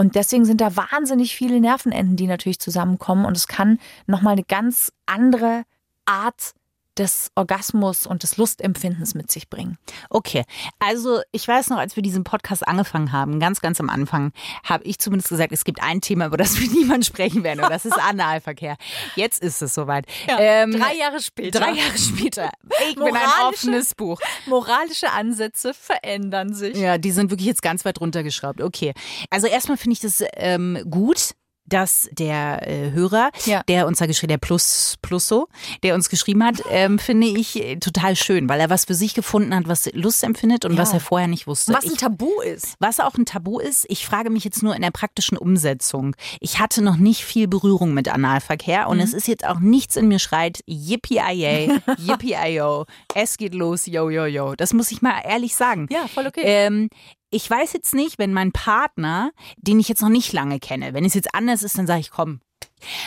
Und 0.00 0.14
deswegen 0.14 0.46
sind 0.46 0.62
da 0.62 0.76
wahnsinnig 0.76 1.36
viele 1.36 1.60
Nervenenden, 1.60 2.16
die 2.16 2.26
natürlich 2.26 2.58
zusammenkommen. 2.58 3.26
Und 3.26 3.36
es 3.36 3.46
kann 3.46 3.78
nochmal 4.06 4.32
eine 4.32 4.44
ganz 4.44 4.94
andere 5.04 5.64
Art 6.06 6.54
des 6.98 7.30
Orgasmus 7.34 8.06
und 8.06 8.22
des 8.22 8.36
Lustempfindens 8.36 9.14
mit 9.14 9.30
sich 9.30 9.48
bringen. 9.48 9.78
Okay, 10.08 10.44
also 10.78 11.20
ich 11.32 11.46
weiß 11.46 11.70
noch, 11.70 11.78
als 11.78 11.96
wir 11.96 12.02
diesen 12.02 12.24
Podcast 12.24 12.66
angefangen 12.66 13.12
haben, 13.12 13.40
ganz, 13.40 13.60
ganz 13.60 13.80
am 13.80 13.88
Anfang, 13.88 14.32
habe 14.64 14.84
ich 14.84 14.98
zumindest 14.98 15.30
gesagt, 15.30 15.52
es 15.52 15.64
gibt 15.64 15.82
ein 15.82 16.00
Thema, 16.00 16.26
über 16.26 16.36
das 16.36 16.60
wir 16.60 16.68
niemand 16.68 17.06
sprechen 17.06 17.42
werden, 17.42 17.60
und 17.60 17.70
das 17.70 17.84
ist 17.84 17.98
Analverkehr. 17.98 18.76
Jetzt 19.16 19.42
ist 19.42 19.62
es 19.62 19.74
soweit. 19.74 20.06
Ähm, 20.28 20.72
drei 20.72 20.94
Jahre 20.94 21.20
später. 21.20 21.60
Drei 21.60 21.72
Jahre 21.72 21.98
später. 21.98 22.50
Ich 22.88 22.96
bin 22.96 23.04
ein 23.04 23.48
offenes 23.48 23.94
Buch. 23.94 24.20
Moralische 24.46 25.10
Ansätze 25.10 25.74
verändern 25.74 26.54
sich. 26.54 26.76
Ja, 26.76 26.98
die 26.98 27.10
sind 27.10 27.30
wirklich 27.30 27.46
jetzt 27.46 27.62
ganz 27.62 27.84
weit 27.84 28.00
runtergeschraubt. 28.00 28.60
Okay. 28.60 28.92
Also 29.30 29.46
erstmal 29.46 29.76
finde 29.76 29.94
ich 29.94 30.00
das 30.00 30.22
ähm, 30.36 30.78
gut. 30.88 31.34
Dass 31.70 32.08
der 32.12 32.68
äh, 32.68 32.90
Hörer, 32.90 33.30
Ja. 33.46 33.62
der 33.68 33.86
uns 33.86 33.98
da 33.98 34.06
geschrieben, 34.06 34.28
der 34.28 34.38
Plus 34.38 34.96
Plusso, 35.00 35.48
der 35.82 35.94
uns 35.94 36.10
geschrieben 36.10 36.44
hat, 36.44 36.62
ähm, 36.70 36.98
finde 36.98 37.28
ich 37.28 37.56
äh, 37.56 37.76
total 37.76 38.14
schön, 38.16 38.48
weil 38.48 38.60
er 38.60 38.68
was 38.68 38.84
für 38.84 38.94
sich 38.94 39.14
gefunden 39.14 39.54
hat, 39.54 39.66
was 39.66 39.90
Lust 39.94 40.22
empfindet 40.22 40.64
und 40.66 40.72
Ja. 40.74 40.78
was 40.78 40.92
er 40.92 41.00
vorher 41.00 41.28
nicht 41.28 41.46
wusste. 41.46 41.72
Was 41.72 41.84
ein 41.84 41.92
ich, 41.92 41.98
Tabu 41.98 42.40
ist. 42.42 42.74
was 42.78 43.00
auch 43.00 43.14
ein 43.14 43.24
Tabu 43.24 43.58
ist, 43.58 43.86
ich 43.88 44.04
frage 44.06 44.28
mich 44.28 44.44
jetzt 44.44 44.62
nur 44.62 44.76
in 44.76 44.82
der 44.82 44.90
praktischen 44.90 45.38
Umsetzung. 45.38 46.14
Ich 46.40 46.58
hatte 46.58 46.82
noch 46.82 46.96
nicht 46.96 47.24
viel 47.24 47.48
Berührung 47.48 47.94
mit 47.94 48.08
Analverkehr 48.08 48.88
und 48.88 49.00
es 49.00 49.14
ist 49.14 49.26
jetzt 49.28 49.46
auch 49.46 49.60
nichts 49.60 49.96
in 49.96 50.08
mir 50.08 50.18
schreit, 50.18 50.60
yippie-yay, 50.66 51.80
yippie-yo, 51.98 52.84
es 53.14 53.36
geht 53.38 53.54
los, 53.54 53.86
yo, 53.86 54.10
yo, 54.10 54.26
yo. 54.26 54.54
Das 54.56 54.72
muss 54.72 54.90
ich 54.90 55.02
mal 55.02 55.20
ehrlich 55.24 55.54
sagen. 55.54 55.86
Ja, 55.90 56.06
voll 56.08 56.26
okay. 56.26 56.42
Ähm, 56.44 56.88
ich 57.30 57.48
weiß 57.48 57.72
jetzt 57.72 57.94
nicht, 57.94 58.18
wenn 58.18 58.32
mein 58.32 58.52
Partner, 58.52 59.30
den 59.56 59.80
ich 59.80 59.88
jetzt 59.88 60.02
noch 60.02 60.08
nicht 60.08 60.32
lange 60.32 60.58
kenne, 60.58 60.94
wenn 60.94 61.04
es 61.04 61.14
jetzt 61.14 61.34
anders 61.34 61.62
ist, 61.62 61.78
dann 61.78 61.86
sage 61.86 62.00
ich, 62.00 62.10
komm. 62.10 62.40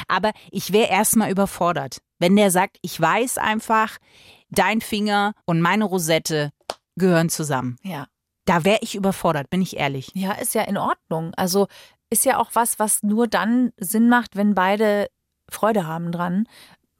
Aber 0.07 0.31
ich 0.51 0.71
wäre 0.71 0.89
erstmal 0.89 1.31
überfordert. 1.31 2.01
Wenn 2.19 2.35
der 2.35 2.51
sagt, 2.51 2.77
ich 2.81 2.99
weiß 2.99 3.37
einfach, 3.37 3.97
dein 4.49 4.81
Finger 4.81 5.33
und 5.45 5.61
meine 5.61 5.83
Rosette 5.83 6.51
gehören 6.95 7.29
zusammen. 7.29 7.77
ja. 7.83 8.07
Da 8.45 8.65
wäre 8.65 8.79
ich 8.81 8.95
überfordert, 8.95 9.49
bin 9.49 9.61
ich 9.61 9.77
ehrlich. 9.77 10.11
Ja, 10.15 10.33
ist 10.33 10.53
ja 10.53 10.63
in 10.63 10.77
Ordnung. 10.77 11.33
Also 11.35 11.67
ist 12.09 12.25
ja 12.25 12.39
auch 12.39 12.49
was, 12.53 12.77
was 12.77 13.01
nur 13.01 13.27
dann 13.27 13.71
Sinn 13.77 14.09
macht, 14.09 14.35
wenn 14.35 14.53
beide 14.53 15.07
Freude 15.49 15.87
haben 15.87 16.11
dran. 16.11 16.45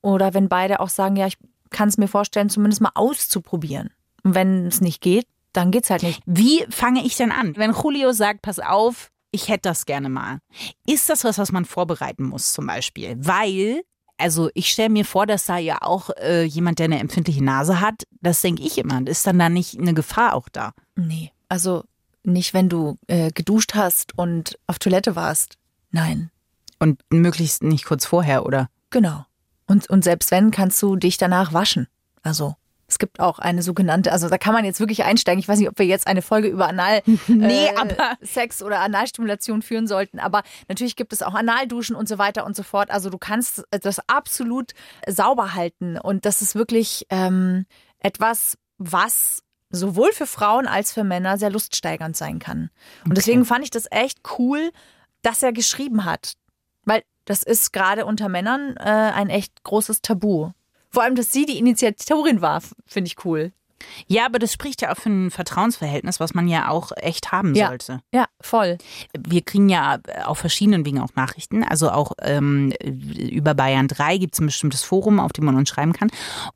Oder 0.02 0.34
wenn 0.34 0.48
beide 0.48 0.80
auch 0.80 0.88
sagen, 0.88 1.18
ja, 1.18 1.28
ich 1.28 1.38
kann 1.70 1.90
es 1.90 1.98
mir 1.98 2.08
vorstellen, 2.08 2.50
zumindest 2.50 2.82
mal 2.82 2.92
auszuprobieren. 2.96 3.90
Und 4.24 4.36
wenn 4.36 4.68
es 4.68 4.80
nicht 4.80 5.02
geht, 5.02 5.28
dann 5.54 5.72
geht's 5.72 5.90
halt 5.90 6.04
nicht. 6.04 6.22
Wie 6.26 6.66
fange 6.70 7.06
ich 7.06 7.16
denn 7.16 7.32
an? 7.32 7.56
Wenn 7.56 7.74
Julio 7.74 8.12
sagt, 8.12 8.42
pass 8.42 8.60
auf, 8.60 9.10
ich 9.32 9.48
hätte 9.48 9.70
das 9.70 9.86
gerne 9.86 10.10
mal. 10.10 10.40
Ist 10.86 11.10
das 11.10 11.24
was, 11.24 11.38
was 11.38 11.52
man 11.52 11.66
vorbereiten 11.66 12.24
muss 12.24 12.54
zum 12.54 12.68
Beispiel? 12.68 13.16
Weil, 13.18 13.82
also 14.18 14.50
ich 14.54 14.70
stelle 14.70 14.90
mir 14.90 15.06
vor, 15.06 15.26
dass 15.26 15.46
da 15.46 15.58
ja 15.58 15.82
auch 15.82 16.10
äh, 16.22 16.44
jemand, 16.44 16.80
der 16.80 16.86
eine 16.86 17.00
empfindliche 17.00 17.44
Nase 17.44 17.80
hat, 17.80 18.04
das 18.22 18.42
denke 18.42 18.62
ich 18.64 18.78
immer, 18.78 19.06
ist 19.08 19.26
dann 19.26 19.40
da 19.40 19.50
nicht 19.50 19.80
eine 19.80 19.94
Gefahr 19.94 20.34
auch 20.36 20.50
da? 20.50 20.74
Nee, 20.96 21.32
also 21.50 21.84
nicht, 22.24 22.54
wenn 22.54 22.70
du 22.70 22.98
äh, 23.08 23.32
geduscht 23.32 23.74
hast 23.74 24.18
und 24.18 24.58
auf 24.68 24.80
Toilette 24.80 25.16
warst. 25.16 25.58
Nein, 25.92 26.30
Und 26.80 27.02
möglichst 27.10 27.64
nicht 27.64 27.86
kurz 27.86 28.06
vorher, 28.06 28.46
oder? 28.46 28.70
genau. 28.90 29.26
Und, 29.66 29.90
und 29.90 30.04
selbst 30.04 30.30
wenn, 30.32 30.52
kannst 30.52 30.82
du 30.82 30.96
dich 30.98 31.18
danach 31.18 31.54
waschen. 31.54 31.88
Also 32.22 32.56
es 32.94 33.00
gibt 33.00 33.20
auch 33.20 33.40
eine 33.40 33.64
sogenannte, 33.64 34.12
also 34.12 34.30
da 34.30 34.38
kann 34.38 34.54
man 34.54 34.66
jetzt 34.66 34.80
wirklich 34.80 35.04
einsteigen. 35.04 35.40
Ich 35.40 35.48
weiß 35.48 35.58
nicht, 35.60 35.68
ob 35.70 35.80
wir 35.80 35.86
jetzt 35.86 36.06
eine 36.08 36.22
Folge 36.22 36.48
über 36.48 36.68
Anal 36.68 37.02
Nee, 37.28 37.66
äh, 37.68 37.76
aber- 37.76 38.18
Sex 38.22 38.62
oder 38.62 38.80
Analstimulation 38.82 39.62
führen 39.62 39.88
sollten. 39.88 40.20
Aber 40.20 40.44
natürlich 40.68 40.96
gibt 40.96 41.12
es 41.12 41.24
auch 41.24 41.34
Analduschen 41.34 41.96
und 41.96 42.08
so 42.08 42.18
weiter 42.20 42.46
und 42.46 42.56
so 42.56 42.62
fort. 42.64 42.92
Also 42.92 43.10
du 43.10 43.18
kannst 43.18 43.64
das 43.72 44.00
absolut 44.08 44.74
sauber 45.08 45.56
halten. 45.56 45.98
Und 45.98 46.26
das 46.26 46.42
ist 46.42 46.54
wirklich 46.56 47.06
ähm, 47.10 47.66
etwas, 48.00 48.58
was 48.78 49.42
sowohl 49.72 50.12
für 50.12 50.28
Frauen 50.28 50.68
als 50.68 50.94
für 50.94 51.04
Männer 51.04 51.38
sehr 51.40 51.50
luststeigernd 51.50 52.16
sein 52.16 52.38
kann. 52.38 52.70
Und 53.06 53.18
deswegen 53.18 53.44
fand 53.46 53.64
ich 53.64 53.72
das 53.72 53.88
echt 53.90 54.20
cool, 54.38 54.70
dass 55.24 55.42
er 55.42 55.52
geschrieben 55.52 56.06
hat. 56.06 56.34
Weil 56.86 57.04
das 57.26 57.42
ist 57.42 57.74
gerade 57.74 58.06
unter 58.06 58.30
Männern 58.30 58.76
äh, 58.78 58.84
ein 58.84 59.30
echt 59.30 59.64
großes 59.64 60.02
Tabu. 60.02 60.52
Vor 60.94 61.02
allem, 61.02 61.16
dass 61.16 61.32
sie 61.32 61.48
die 61.48 61.58
Initiatorin 61.58 62.42
war, 62.42 62.62
finde 62.86 63.08
ich 63.08 63.26
cool. 63.26 63.52
Ja, 64.08 64.26
aber 64.26 64.40
das 64.40 64.54
spricht 64.54 64.82
ja 64.82 64.92
auch 64.92 64.98
für 64.98 65.10
ein 65.10 65.32
Vertrauensverhältnis, 65.32 66.20
was 66.20 66.34
man 66.34 66.48
ja 66.48 66.70
auch 66.70 66.92
echt 66.96 67.32
haben 67.32 67.56
Ja. 67.56 67.68
sollte. 67.68 68.00
Ja, 68.14 68.26
voll. 68.42 68.78
Wir 69.18 69.42
kriegen 69.42 69.70
ja 69.70 70.00
auf 70.26 70.40
verschiedenen 70.40 70.86
Wegen 70.86 71.00
auch 71.00 71.16
Nachrichten. 71.16 71.64
Also 71.64 71.90
auch 71.92 72.14
ähm, 72.22 72.74
über 72.82 73.54
Bayern 73.54 73.88
3 73.88 74.18
gibt 74.18 74.34
es 74.36 74.40
ein 74.40 74.48
bestimmtes 74.48 74.84
Forum, 74.84 75.20
auf 75.20 75.34
dem 75.34 75.46
man 75.46 75.56
uns 75.56 75.70
schreiben 75.70 75.94
kann. 75.94 76.10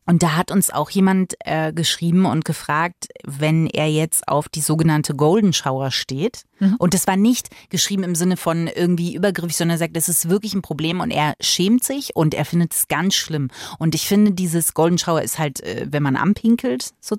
Und 0.05 0.23
da 0.23 0.35
hat 0.35 0.51
uns 0.51 0.69
auch 0.69 0.89
jemand 0.89 1.35
äh, 1.45 1.73
geschrieben 1.73 2.25
und 2.25 2.45
gefragt, 2.45 3.07
wenn 3.25 3.67
er 3.67 3.87
jetzt 3.89 4.27
auf 4.27 4.49
die 4.49 4.61
sogenannte 4.61 5.15
Golden 5.15 5.53
Shower 5.53 5.91
steht. 5.91 6.43
Und 6.79 6.95
das 6.95 7.05
war 7.05 7.17
nicht 7.17 7.49
geschrieben 7.69 8.03
im 8.03 8.15
Sinne 8.15 8.35
von 8.35 8.65
irgendwie 8.65 9.13
übergriffig, 9.13 9.55
sondern 9.55 9.75
er 9.75 9.77
sagt, 9.77 9.95
das 9.95 10.09
ist 10.09 10.27
wirklich 10.27 10.55
ein 10.55 10.63
Problem 10.63 11.01
und 11.01 11.11
er 11.11 11.35
schämt 11.39 11.83
sich 11.83 12.15
und 12.15 12.33
er 12.33 12.45
findet 12.45 12.73
es 12.73 12.87
ganz 12.87 13.13
schlimm. 13.13 13.49
Und 13.77 13.93
ich 13.93 14.07
finde, 14.07 14.31
dieses 14.31 14.73
Golden 14.73 14.97
Shower 14.97 15.21
ist 15.21 15.37
halt, 15.37 15.61
äh, 15.61 15.85
wenn 15.87 16.01
man 16.01 16.15
anpinkelt, 16.15 16.93
sozusagen. 16.99 17.16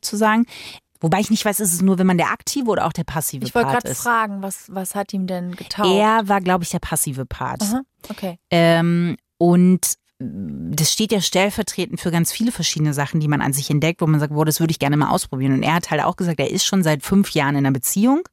Wobei 1.01 1.21
ich 1.21 1.31
nicht 1.31 1.45
weiß, 1.45 1.61
ist 1.61 1.73
es 1.73 1.81
nur, 1.81 1.99
wenn 1.99 2.09
man 2.09 2.19
der 2.19 2.31
aktive 2.33 2.71
oder 2.71 2.87
auch 2.87 2.93
der 2.93 3.05
passive 3.05 3.45
Ich 3.45 3.55
wollte 3.55 3.69
Part 3.69 3.83
gerade 3.85 3.93
ist. 3.93 4.03
fragen, 4.03 4.43
was, 4.43 4.65
was 4.69 4.95
hat 4.97 5.13
ihm 5.13 5.27
denn 5.29 5.55
getaugt? 5.55 5.89
Er 5.89 6.29
war, 6.29 6.41
glaube 6.41 6.65
ich, 6.65 6.71
der 6.71 6.81
passive 6.81 7.25
Part. 7.25 7.63
Aha, 7.63 7.83
okay. 8.09 8.39
Ähm, 8.51 9.17
und 9.39 9.95
das 10.21 10.93
steht 10.93 11.13
ja 11.13 11.21
stellvertretend 11.21 12.01
für 12.01 12.11
ganz 12.11 12.33
viele 12.33 12.51
verschiedene 12.51 12.93
Sachen, 12.93 13.21
die 13.21 13.29
man 13.29 13.41
an 13.41 13.53
sich 13.53 13.71
entdeckt, 13.71 14.01
wo 14.01 14.07
man 14.09 14.19
sagt, 14.19 14.35
boah, 14.35 14.45
das 14.45 14.59
würde 14.59 14.73
ich 14.73 14.81
gerne 14.81 14.97
mal 14.97 15.11
ausprobieren. 15.11 15.53
Und 15.53 15.63
er 15.63 15.75
hat 15.75 15.93
halt 15.93 16.03
auch 16.03 16.17
gesagt, 16.17 16.41
er 16.41 16.51
ist 16.51 16.65
schon 16.65 16.83
seit 16.83 17.05
fünf 17.05 17.31
Jahren 17.31 17.55
in 17.55 17.65
einer 17.65 17.71
Beziehung. 17.71 18.29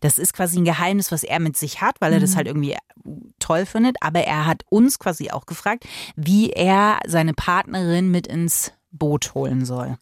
Das 0.00 0.18
ist 0.18 0.32
quasi 0.32 0.58
ein 0.58 0.64
Geheimnis, 0.64 1.12
was 1.12 1.22
er 1.22 1.38
mit 1.38 1.56
sich 1.56 1.80
hat, 1.80 2.00
weil 2.00 2.12
er 2.12 2.18
das 2.18 2.34
halt 2.34 2.48
irgendwie 2.48 2.76
toll 3.38 3.66
findet. 3.66 3.98
Aber 4.00 4.20
er 4.24 4.46
hat 4.46 4.62
uns 4.68 4.98
quasi 4.98 5.30
auch 5.30 5.46
gefragt, 5.46 5.86
wie 6.16 6.50
er 6.50 6.98
seine 7.06 7.34
Partnerin 7.34 8.10
mit 8.10 8.26
ins 8.26 8.72
Boot 8.90 9.34
holen 9.34 9.64
soll. 9.64 9.96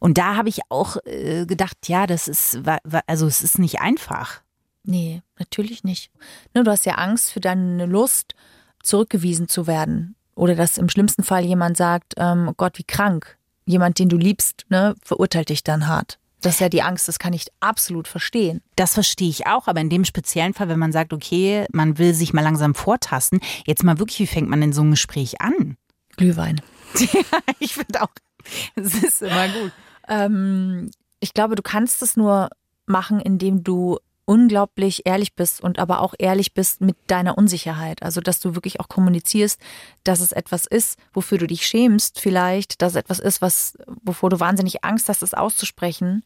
Und 0.00 0.18
da 0.18 0.36
habe 0.36 0.48
ich 0.48 0.60
auch 0.68 0.96
äh, 1.04 1.46
gedacht, 1.46 1.76
ja, 1.86 2.06
das 2.06 2.28
ist, 2.28 2.60
also 3.06 3.26
es 3.26 3.42
ist 3.42 3.58
nicht 3.58 3.80
einfach. 3.80 4.42
Nee, 4.84 5.22
natürlich 5.38 5.84
nicht. 5.84 6.10
Du 6.54 6.64
hast 6.64 6.86
ja 6.86 6.94
Angst 6.94 7.32
für 7.32 7.40
deine 7.40 7.86
Lust, 7.86 8.34
zurückgewiesen 8.82 9.48
zu 9.48 9.66
werden. 9.66 10.16
Oder 10.34 10.54
dass 10.54 10.78
im 10.78 10.88
schlimmsten 10.88 11.24
Fall 11.24 11.44
jemand 11.44 11.76
sagt, 11.76 12.14
ähm, 12.16 12.48
oh 12.48 12.54
Gott, 12.56 12.78
wie 12.78 12.84
krank. 12.84 13.36
Jemand, 13.66 13.98
den 13.98 14.08
du 14.08 14.16
liebst, 14.16 14.64
ne, 14.70 14.94
verurteilt 15.02 15.50
dich 15.50 15.62
dann 15.62 15.88
hart. 15.88 16.18
Das 16.40 16.54
ist 16.54 16.60
ja 16.60 16.68
die 16.68 16.82
Angst, 16.82 17.08
das 17.08 17.18
kann 17.18 17.32
ich 17.32 17.48
absolut 17.60 18.06
verstehen. 18.06 18.62
Das 18.76 18.94
verstehe 18.94 19.28
ich 19.28 19.46
auch, 19.46 19.66
aber 19.66 19.80
in 19.80 19.90
dem 19.90 20.04
speziellen 20.04 20.54
Fall, 20.54 20.68
wenn 20.68 20.78
man 20.78 20.92
sagt, 20.92 21.12
okay, 21.12 21.66
man 21.72 21.98
will 21.98 22.14
sich 22.14 22.32
mal 22.32 22.42
langsam 22.42 22.74
vortasten, 22.74 23.40
jetzt 23.66 23.82
mal 23.82 23.98
wirklich, 23.98 24.20
wie 24.20 24.26
fängt 24.26 24.48
man 24.48 24.60
denn 24.60 24.72
so 24.72 24.82
ein 24.82 24.92
Gespräch 24.92 25.40
an? 25.40 25.76
Glühwein. 26.16 26.60
ich 27.58 27.74
finde 27.74 28.02
auch, 28.02 28.08
es 28.74 29.02
ist 29.02 29.22
immer 29.22 29.48
gut. 29.48 29.72
Ähm, 30.08 30.90
ich 31.20 31.34
glaube, 31.34 31.56
du 31.56 31.62
kannst 31.62 32.02
es 32.02 32.16
nur 32.16 32.50
machen, 32.86 33.20
indem 33.20 33.64
du 33.64 33.98
unglaublich 34.28 35.06
ehrlich 35.06 35.34
bist 35.34 35.62
und 35.62 35.78
aber 35.78 36.02
auch 36.02 36.12
ehrlich 36.18 36.52
bist 36.52 36.82
mit 36.82 36.96
deiner 37.06 37.38
Unsicherheit. 37.38 38.02
Also, 38.02 38.20
dass 38.20 38.40
du 38.40 38.54
wirklich 38.54 38.78
auch 38.78 38.88
kommunizierst, 38.88 39.58
dass 40.04 40.20
es 40.20 40.32
etwas 40.32 40.66
ist, 40.66 40.98
wofür 41.14 41.38
du 41.38 41.46
dich 41.46 41.66
schämst, 41.66 42.20
vielleicht, 42.20 42.82
dass 42.82 42.92
es 42.92 42.96
etwas 42.96 43.20
ist, 43.20 43.40
was, 43.40 43.78
wovor 44.02 44.28
du 44.28 44.38
wahnsinnig 44.38 44.84
Angst 44.84 45.08
hast, 45.08 45.22
es 45.22 45.32
auszusprechen. 45.32 46.24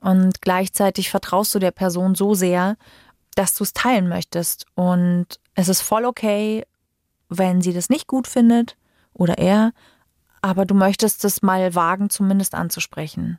Und 0.00 0.40
gleichzeitig 0.40 1.10
vertraust 1.10 1.54
du 1.54 1.58
der 1.58 1.72
Person 1.72 2.14
so 2.14 2.34
sehr, 2.34 2.78
dass 3.34 3.54
du 3.54 3.64
es 3.64 3.74
teilen 3.74 4.08
möchtest. 4.08 4.64
Und 4.74 5.26
es 5.54 5.68
ist 5.68 5.82
voll 5.82 6.06
okay, 6.06 6.64
wenn 7.28 7.60
sie 7.60 7.74
das 7.74 7.90
nicht 7.90 8.06
gut 8.06 8.26
findet 8.26 8.76
oder 9.12 9.36
er, 9.36 9.72
aber 10.42 10.66
du 10.66 10.74
möchtest 10.74 11.24
es 11.24 11.42
mal 11.42 11.74
wagen, 11.74 12.10
zumindest 12.10 12.54
anzusprechen. 12.54 13.38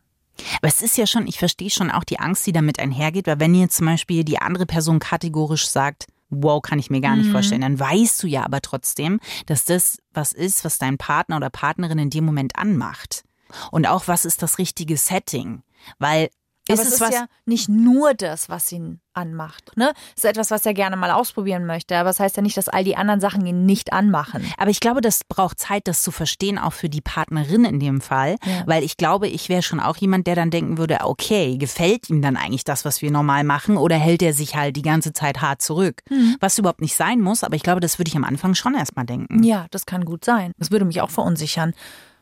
Aber 0.57 0.67
es 0.67 0.81
ist 0.81 0.97
ja 0.97 1.05
schon, 1.05 1.27
ich 1.27 1.37
verstehe 1.37 1.69
schon 1.69 1.91
auch 1.91 2.03
die 2.03 2.19
Angst, 2.19 2.47
die 2.47 2.53
damit 2.53 2.79
einhergeht, 2.79 3.27
weil 3.27 3.39
wenn 3.39 3.53
jetzt 3.53 3.77
zum 3.77 3.85
Beispiel 3.85 4.23
die 4.23 4.39
andere 4.39 4.65
Person 4.65 4.99
kategorisch 4.99 5.67
sagt, 5.67 6.07
wow, 6.29 6.61
kann 6.61 6.79
ich 6.79 6.89
mir 6.89 7.01
gar 7.01 7.15
nicht 7.15 7.27
mhm. 7.27 7.33
vorstellen, 7.33 7.61
dann 7.61 7.79
weißt 7.79 8.23
du 8.23 8.27
ja 8.27 8.43
aber 8.43 8.61
trotzdem, 8.61 9.19
dass 9.45 9.65
das 9.65 9.99
was 10.13 10.33
ist, 10.33 10.65
was 10.65 10.79
dein 10.79 10.97
Partner 10.97 11.37
oder 11.37 11.51
Partnerin 11.51 11.99
in 11.99 12.09
dem 12.09 12.25
Moment 12.25 12.55
anmacht. 12.55 13.23
Und 13.71 13.85
auch, 13.85 14.07
was 14.07 14.25
ist 14.25 14.41
das 14.41 14.57
richtige 14.57 14.97
Setting? 14.97 15.61
Weil 15.99 16.29
ist 16.67 16.79
es, 16.79 16.93
ist 16.93 17.13
ja 17.13 17.27
nicht 17.45 17.69
nur 17.69 18.13
das, 18.15 18.49
was 18.49 18.71
ihn 18.71 19.01
anmacht. 19.13 19.76
Ne? 19.76 19.93
Es 20.15 20.23
ist 20.23 20.30
etwas, 20.30 20.52
was 20.52 20.65
er 20.65 20.73
gerne 20.73 20.95
mal 20.95 21.12
ausprobieren 21.12 21.65
möchte. 21.65 21.97
Aber 21.97 22.10
es 22.10 22.17
das 22.17 22.26
heißt 22.26 22.38
ja 22.38 22.43
nicht, 22.43 22.58
dass 22.58 22.69
all 22.69 22.84
die 22.84 22.95
anderen 22.95 23.19
Sachen 23.19 23.45
ihn 23.45 23.65
nicht 23.65 23.91
anmachen. 23.91 24.45
Aber 24.58 24.69
ich 24.69 24.80
glaube, 24.80 25.02
das 25.02 25.23
braucht 25.23 25.60
Zeit, 25.60 25.88
das 25.88 26.04
zu 26.04 26.12
verstehen, 26.12 26.60
auch 26.60 26.73
für 26.73 26.89
die 26.89 27.02
Partnerin 27.02 27.65
in 27.65 27.80
dem 27.80 28.02
Fall. 28.02 28.36
Ja. 28.45 28.63
Weil 28.67 28.84
ich 28.84 28.97
glaube, 28.97 29.28
ich 29.28 29.49
wäre 29.49 29.63
schon 29.63 29.80
auch 29.80 29.97
jemand, 29.97 30.28
der 30.28 30.36
dann 30.36 30.52
denken 30.52 30.78
würde, 30.78 30.99
okay, 31.02 31.58
gefällt 31.58 32.10
ihm 32.10 32.21
dann 32.21 32.38
eigentlich 32.38 32.63
das, 32.63 32.86
was 32.86 33.02
wir 33.02 33.10
normal 33.10 33.43
machen? 33.43 33.78
Oder 33.78 33.95
hält 33.95 34.21
er 34.21 34.34
sich 34.34 34.56
halt 34.56 34.76
die 34.76 34.84
ganze 34.84 35.12
Zeit 35.12 35.41
hart 35.41 35.62
zurück? 35.62 36.02
Mhm. 36.10 36.38
Was 36.39 36.60
überhaupt 36.60 36.82
nicht 36.82 36.95
sein 36.95 37.19
muss. 37.19 37.43
Aber 37.43 37.56
ich 37.56 37.63
glaube, 37.63 37.82
das 37.82 37.97
würde 37.97 38.10
ich 38.10 38.15
am 38.15 38.23
Anfang 38.23 38.54
schon 38.54 38.76
erstmal 38.76 39.06
denken. 39.06 39.41
Ja, 39.43 39.65
das 39.71 39.88
kann 39.88 40.06
gut 40.06 40.23
sein. 40.23 40.52
Das 40.60 40.69
würde 40.69 40.86
mich 40.86 41.02
auch 41.02 41.10
verunsichern. 41.10 41.73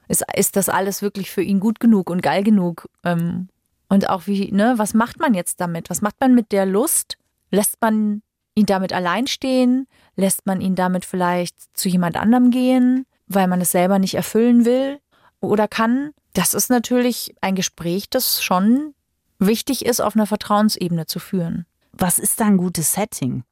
Ist, 0.08 0.23
ist 0.36 0.56
das 0.56 0.69
alles 0.69 1.01
wirklich 1.01 1.32
für 1.32 1.41
ihn 1.41 1.60
gut 1.60 1.80
genug 1.80 2.10
und 2.10 2.21
geil 2.21 2.43
genug? 2.43 2.89
Ähm, 3.04 3.49
und 3.91 4.08
auch 4.10 4.25
wie, 4.25 4.49
ne, 4.54 4.75
was 4.77 4.93
macht 4.93 5.19
man 5.19 5.34
jetzt 5.34 5.60
damit? 5.60 5.89
Was 5.89 6.01
macht 6.01 6.15
man 6.21 6.34
mit 6.34 6.54
der 6.54 6.65
Lust? 6.65 7.17
Lässt 7.49 7.82
man 7.82 8.21
ihn 8.56 8.65
damit 8.65 8.93
allein 8.93 9.27
stehen? 9.27 9.86
Lässt 10.15 10.45
man 10.45 10.62
ihn 10.62 10.75
damit 10.75 11.04
vielleicht 11.04 11.58
zu 11.77 11.89
jemand 11.89 12.15
anderem 12.15 12.51
gehen, 12.51 13.06
weil 13.27 13.49
man 13.49 13.60
es 13.60 13.73
selber 13.73 13.99
nicht 13.99 14.13
erfüllen 14.13 14.63
will 14.63 15.01
oder 15.41 15.67
kann? 15.67 16.12
Das 16.32 16.54
ist 16.54 16.69
natürlich 16.69 17.36
ein 17.41 17.54
Gespräch, 17.54 18.10
das 18.10 18.41
schon 18.41 18.93
wichtig 19.39 19.84
ist, 19.86 19.99
auf 19.99 20.15
einer 20.15 20.25
Vertrauensebene 20.25 21.06
zu 21.06 21.19
führen. 21.19 21.65
Was 21.91 22.17
ist 22.17 22.39
da 22.39 22.45
ein 22.45 22.56
gutes 22.56 22.93
Setting? 22.93 23.43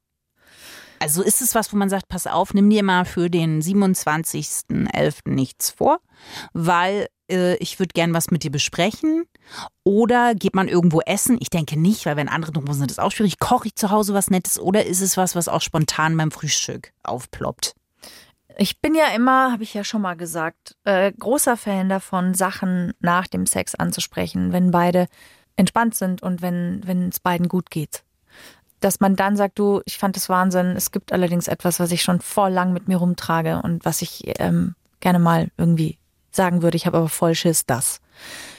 Also 0.99 1.23
ist 1.23 1.41
es 1.41 1.55
was, 1.55 1.71
wo 1.71 1.77
man 1.77 1.89
sagt, 1.89 2.07
pass 2.07 2.27
auf, 2.27 2.53
nimm 2.53 2.69
dir 2.69 2.83
mal 2.83 3.05
für 3.05 3.29
den 3.29 3.61
27.11. 3.61 5.29
nichts 5.29 5.71
vor, 5.71 5.99
weil 6.53 7.07
äh, 7.29 7.55
ich 7.55 7.79
würde 7.79 7.93
gern 7.93 8.13
was 8.13 8.31
mit 8.31 8.43
dir 8.43 8.51
besprechen. 8.51 9.25
Oder 9.83 10.35
geht 10.35 10.55
man 10.55 10.67
irgendwo 10.67 11.01
essen? 11.01 11.37
Ich 11.39 11.49
denke 11.49 11.79
nicht, 11.79 12.05
weil 12.05 12.17
wenn 12.17 12.29
andere 12.29 12.51
drum 12.51 12.71
sind, 12.73 12.91
ist 12.91 12.99
auch 12.99 13.11
schwierig. 13.11 13.39
Koche 13.39 13.69
ich 13.69 13.75
zu 13.75 13.91
Hause 13.91 14.13
was 14.13 14.29
Nettes 14.29 14.59
oder 14.59 14.85
ist 14.85 15.01
es 15.01 15.17
was, 15.17 15.35
was 15.35 15.47
auch 15.47 15.61
spontan 15.61 16.17
beim 16.17 16.31
Frühstück 16.31 16.91
aufploppt? 17.03 17.75
Ich 18.57 18.81
bin 18.81 18.93
ja 18.93 19.07
immer, 19.15 19.53
habe 19.53 19.63
ich 19.63 19.73
ja 19.73 19.85
schon 19.85 20.01
mal 20.01 20.15
gesagt, 20.15 20.75
äh, 20.83 21.13
großer 21.13 21.55
Fan 21.55 21.87
davon, 21.87 22.33
Sachen 22.33 22.93
nach 22.99 23.27
dem 23.27 23.45
Sex 23.45 23.73
anzusprechen, 23.73 24.51
wenn 24.51 24.71
beide 24.71 25.07
entspannt 25.55 25.95
sind 25.95 26.21
und 26.21 26.41
wenn 26.41 27.09
es 27.09 27.21
beiden 27.21 27.47
gut 27.47 27.71
geht. 27.71 28.03
Dass 28.79 28.99
man 28.99 29.15
dann 29.15 29.35
sagt, 29.35 29.59
du, 29.59 29.81
ich 29.85 29.97
fand 29.97 30.15
das 30.15 30.29
Wahnsinn. 30.29 30.67
Es 30.75 30.91
gibt 30.91 31.11
allerdings 31.11 31.47
etwas, 31.47 31.79
was 31.79 31.91
ich 31.91 32.01
schon 32.01 32.21
vor 32.21 32.49
lang 32.49 32.73
mit 32.73 32.87
mir 32.87 32.97
rumtrage 32.97 33.61
und 33.61 33.85
was 33.85 34.01
ich 34.01 34.39
ähm, 34.39 34.75
gerne 34.99 35.19
mal 35.19 35.49
irgendwie 35.57 35.97
sagen 36.31 36.61
würde, 36.61 36.77
ich 36.77 36.85
habe 36.85 36.97
aber 36.97 37.09
voll 37.09 37.35
Schiss, 37.35 37.65
das. 37.65 37.99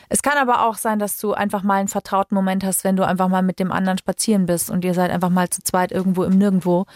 Es 0.08 0.22
kann 0.22 0.38
aber 0.38 0.66
auch 0.66 0.76
sein, 0.76 0.98
dass 0.98 1.18
du 1.18 1.32
einfach 1.34 1.62
mal 1.62 1.76
einen 1.76 1.88
vertrauten 1.88 2.34
Moment 2.34 2.64
hast, 2.64 2.82
wenn 2.82 2.96
du 2.96 3.06
einfach 3.06 3.28
mal 3.28 3.42
mit 3.42 3.60
dem 3.60 3.70
anderen 3.70 3.98
spazieren 3.98 4.46
bist 4.46 4.68
und 4.70 4.84
ihr 4.84 4.94
seid 4.94 5.10
einfach 5.10 5.28
mal 5.28 5.48
zu 5.50 5.62
zweit 5.62 5.92
irgendwo 5.92 6.24
im 6.24 6.36
Nirgendwo 6.36 6.86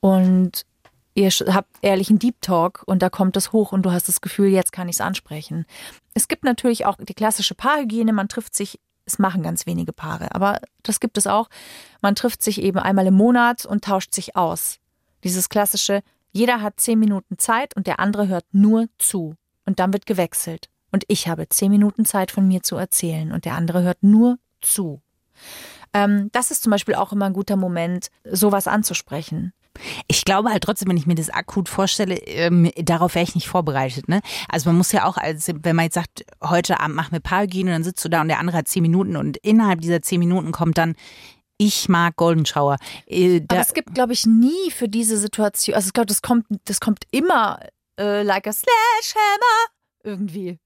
und 0.00 0.66
ihr 1.14 1.30
habt 1.30 1.70
ehrlichen 1.82 2.18
Deep 2.18 2.40
Talk 2.40 2.82
und 2.86 3.00
da 3.00 3.10
kommt 3.10 3.36
es 3.36 3.52
hoch 3.52 3.70
und 3.70 3.82
du 3.82 3.92
hast 3.92 4.08
das 4.08 4.20
Gefühl, 4.20 4.48
jetzt 4.48 4.72
kann 4.72 4.88
ich 4.88 4.96
es 4.96 5.00
ansprechen. 5.00 5.66
Es 6.14 6.26
gibt 6.26 6.42
natürlich 6.42 6.84
auch 6.84 6.96
die 6.98 7.14
klassische 7.14 7.54
Paarhygiene, 7.54 8.12
man 8.12 8.28
trifft 8.28 8.56
sich, 8.56 8.80
es 9.06 9.18
machen 9.18 9.42
ganz 9.42 9.66
wenige 9.66 9.92
Paare, 9.92 10.34
aber 10.34 10.60
das 10.82 11.00
gibt 11.00 11.18
es 11.18 11.26
auch. 11.26 11.48
Man 12.00 12.14
trifft 12.14 12.42
sich 12.42 12.62
eben 12.62 12.78
einmal 12.78 13.06
im 13.06 13.14
Monat 13.14 13.66
und 13.66 13.84
tauscht 13.84 14.14
sich 14.14 14.36
aus. 14.36 14.78
Dieses 15.24 15.48
klassische, 15.48 16.02
jeder 16.32 16.60
hat 16.60 16.80
zehn 16.80 16.98
Minuten 16.98 17.38
Zeit 17.38 17.76
und 17.76 17.86
der 17.86 18.00
andere 18.00 18.28
hört 18.28 18.46
nur 18.52 18.88
zu 18.98 19.36
und 19.66 19.78
dann 19.78 19.92
wird 19.92 20.06
gewechselt. 20.06 20.68
Und 20.90 21.04
ich 21.08 21.28
habe 21.28 21.48
zehn 21.48 21.70
Minuten 21.70 22.04
Zeit 22.04 22.30
von 22.30 22.46
mir 22.46 22.62
zu 22.62 22.76
erzählen 22.76 23.32
und 23.32 23.44
der 23.44 23.54
andere 23.54 23.82
hört 23.82 24.02
nur 24.02 24.38
zu. 24.60 25.00
Ähm, 25.92 26.30
das 26.32 26.50
ist 26.50 26.62
zum 26.62 26.70
Beispiel 26.70 26.94
auch 26.94 27.12
immer 27.12 27.26
ein 27.26 27.32
guter 27.32 27.56
Moment, 27.56 28.08
sowas 28.24 28.66
anzusprechen. 28.66 29.52
Ich 30.08 30.24
glaube 30.24 30.50
halt 30.50 30.62
trotzdem, 30.62 30.88
wenn 30.88 30.96
ich 30.96 31.06
mir 31.06 31.14
das 31.14 31.30
akut 31.30 31.68
vorstelle, 31.68 32.16
ähm, 32.26 32.70
darauf 32.76 33.14
wäre 33.14 33.24
ich 33.24 33.34
nicht 33.34 33.48
vorbereitet. 33.48 34.08
Ne? 34.08 34.20
Also 34.48 34.68
man 34.68 34.76
muss 34.76 34.92
ja 34.92 35.06
auch, 35.06 35.16
als 35.16 35.48
wenn 35.48 35.76
man 35.76 35.86
jetzt 35.86 35.94
sagt, 35.94 36.24
heute 36.42 36.80
Abend 36.80 36.96
machen 36.96 37.12
wir 37.12 37.20
Paarhygiene, 37.20 37.70
dann 37.70 37.84
sitzt 37.84 38.04
du 38.04 38.08
da 38.08 38.20
und 38.20 38.28
der 38.28 38.38
andere 38.38 38.58
hat 38.58 38.68
zehn 38.68 38.82
Minuten 38.82 39.16
und 39.16 39.36
innerhalb 39.38 39.80
dieser 39.80 40.02
zehn 40.02 40.18
Minuten 40.18 40.52
kommt 40.52 40.78
dann, 40.78 40.94
ich 41.56 41.88
mag 41.88 42.16
Golden 42.16 42.46
Shower. 42.46 42.76
Äh, 43.06 43.42
Aber 43.48 43.60
es 43.60 43.74
gibt, 43.74 43.94
glaube 43.94 44.12
ich, 44.12 44.26
nie 44.26 44.70
für 44.70 44.88
diese 44.88 45.16
Situation, 45.16 45.74
also 45.74 45.86
ich 45.86 45.92
glaube, 45.92 46.06
das 46.06 46.22
kommt, 46.22 46.46
das 46.64 46.80
kommt 46.80 47.04
immer 47.10 47.60
äh, 47.98 48.22
like 48.22 48.46
a 48.46 48.52
sledgehammer 48.52 49.70
irgendwie. 50.02 50.58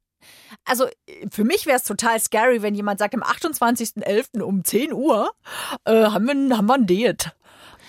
Also 0.65 0.87
für 1.31 1.45
mich 1.45 1.67
wäre 1.67 1.77
es 1.77 1.85
total 1.85 2.21
scary, 2.21 2.63
wenn 2.63 2.75
jemand 2.75 2.99
sagt, 2.99 3.15
am 3.15 3.23
28.11. 3.23 4.43
um 4.43 4.65
10 4.65 4.93
Uhr 4.93 5.31
äh, 5.85 6.07
haben, 6.07 6.27
wir, 6.27 6.57
haben 6.57 6.67
wir 6.67 6.75
ein 6.75 6.87
Date. 6.87 7.33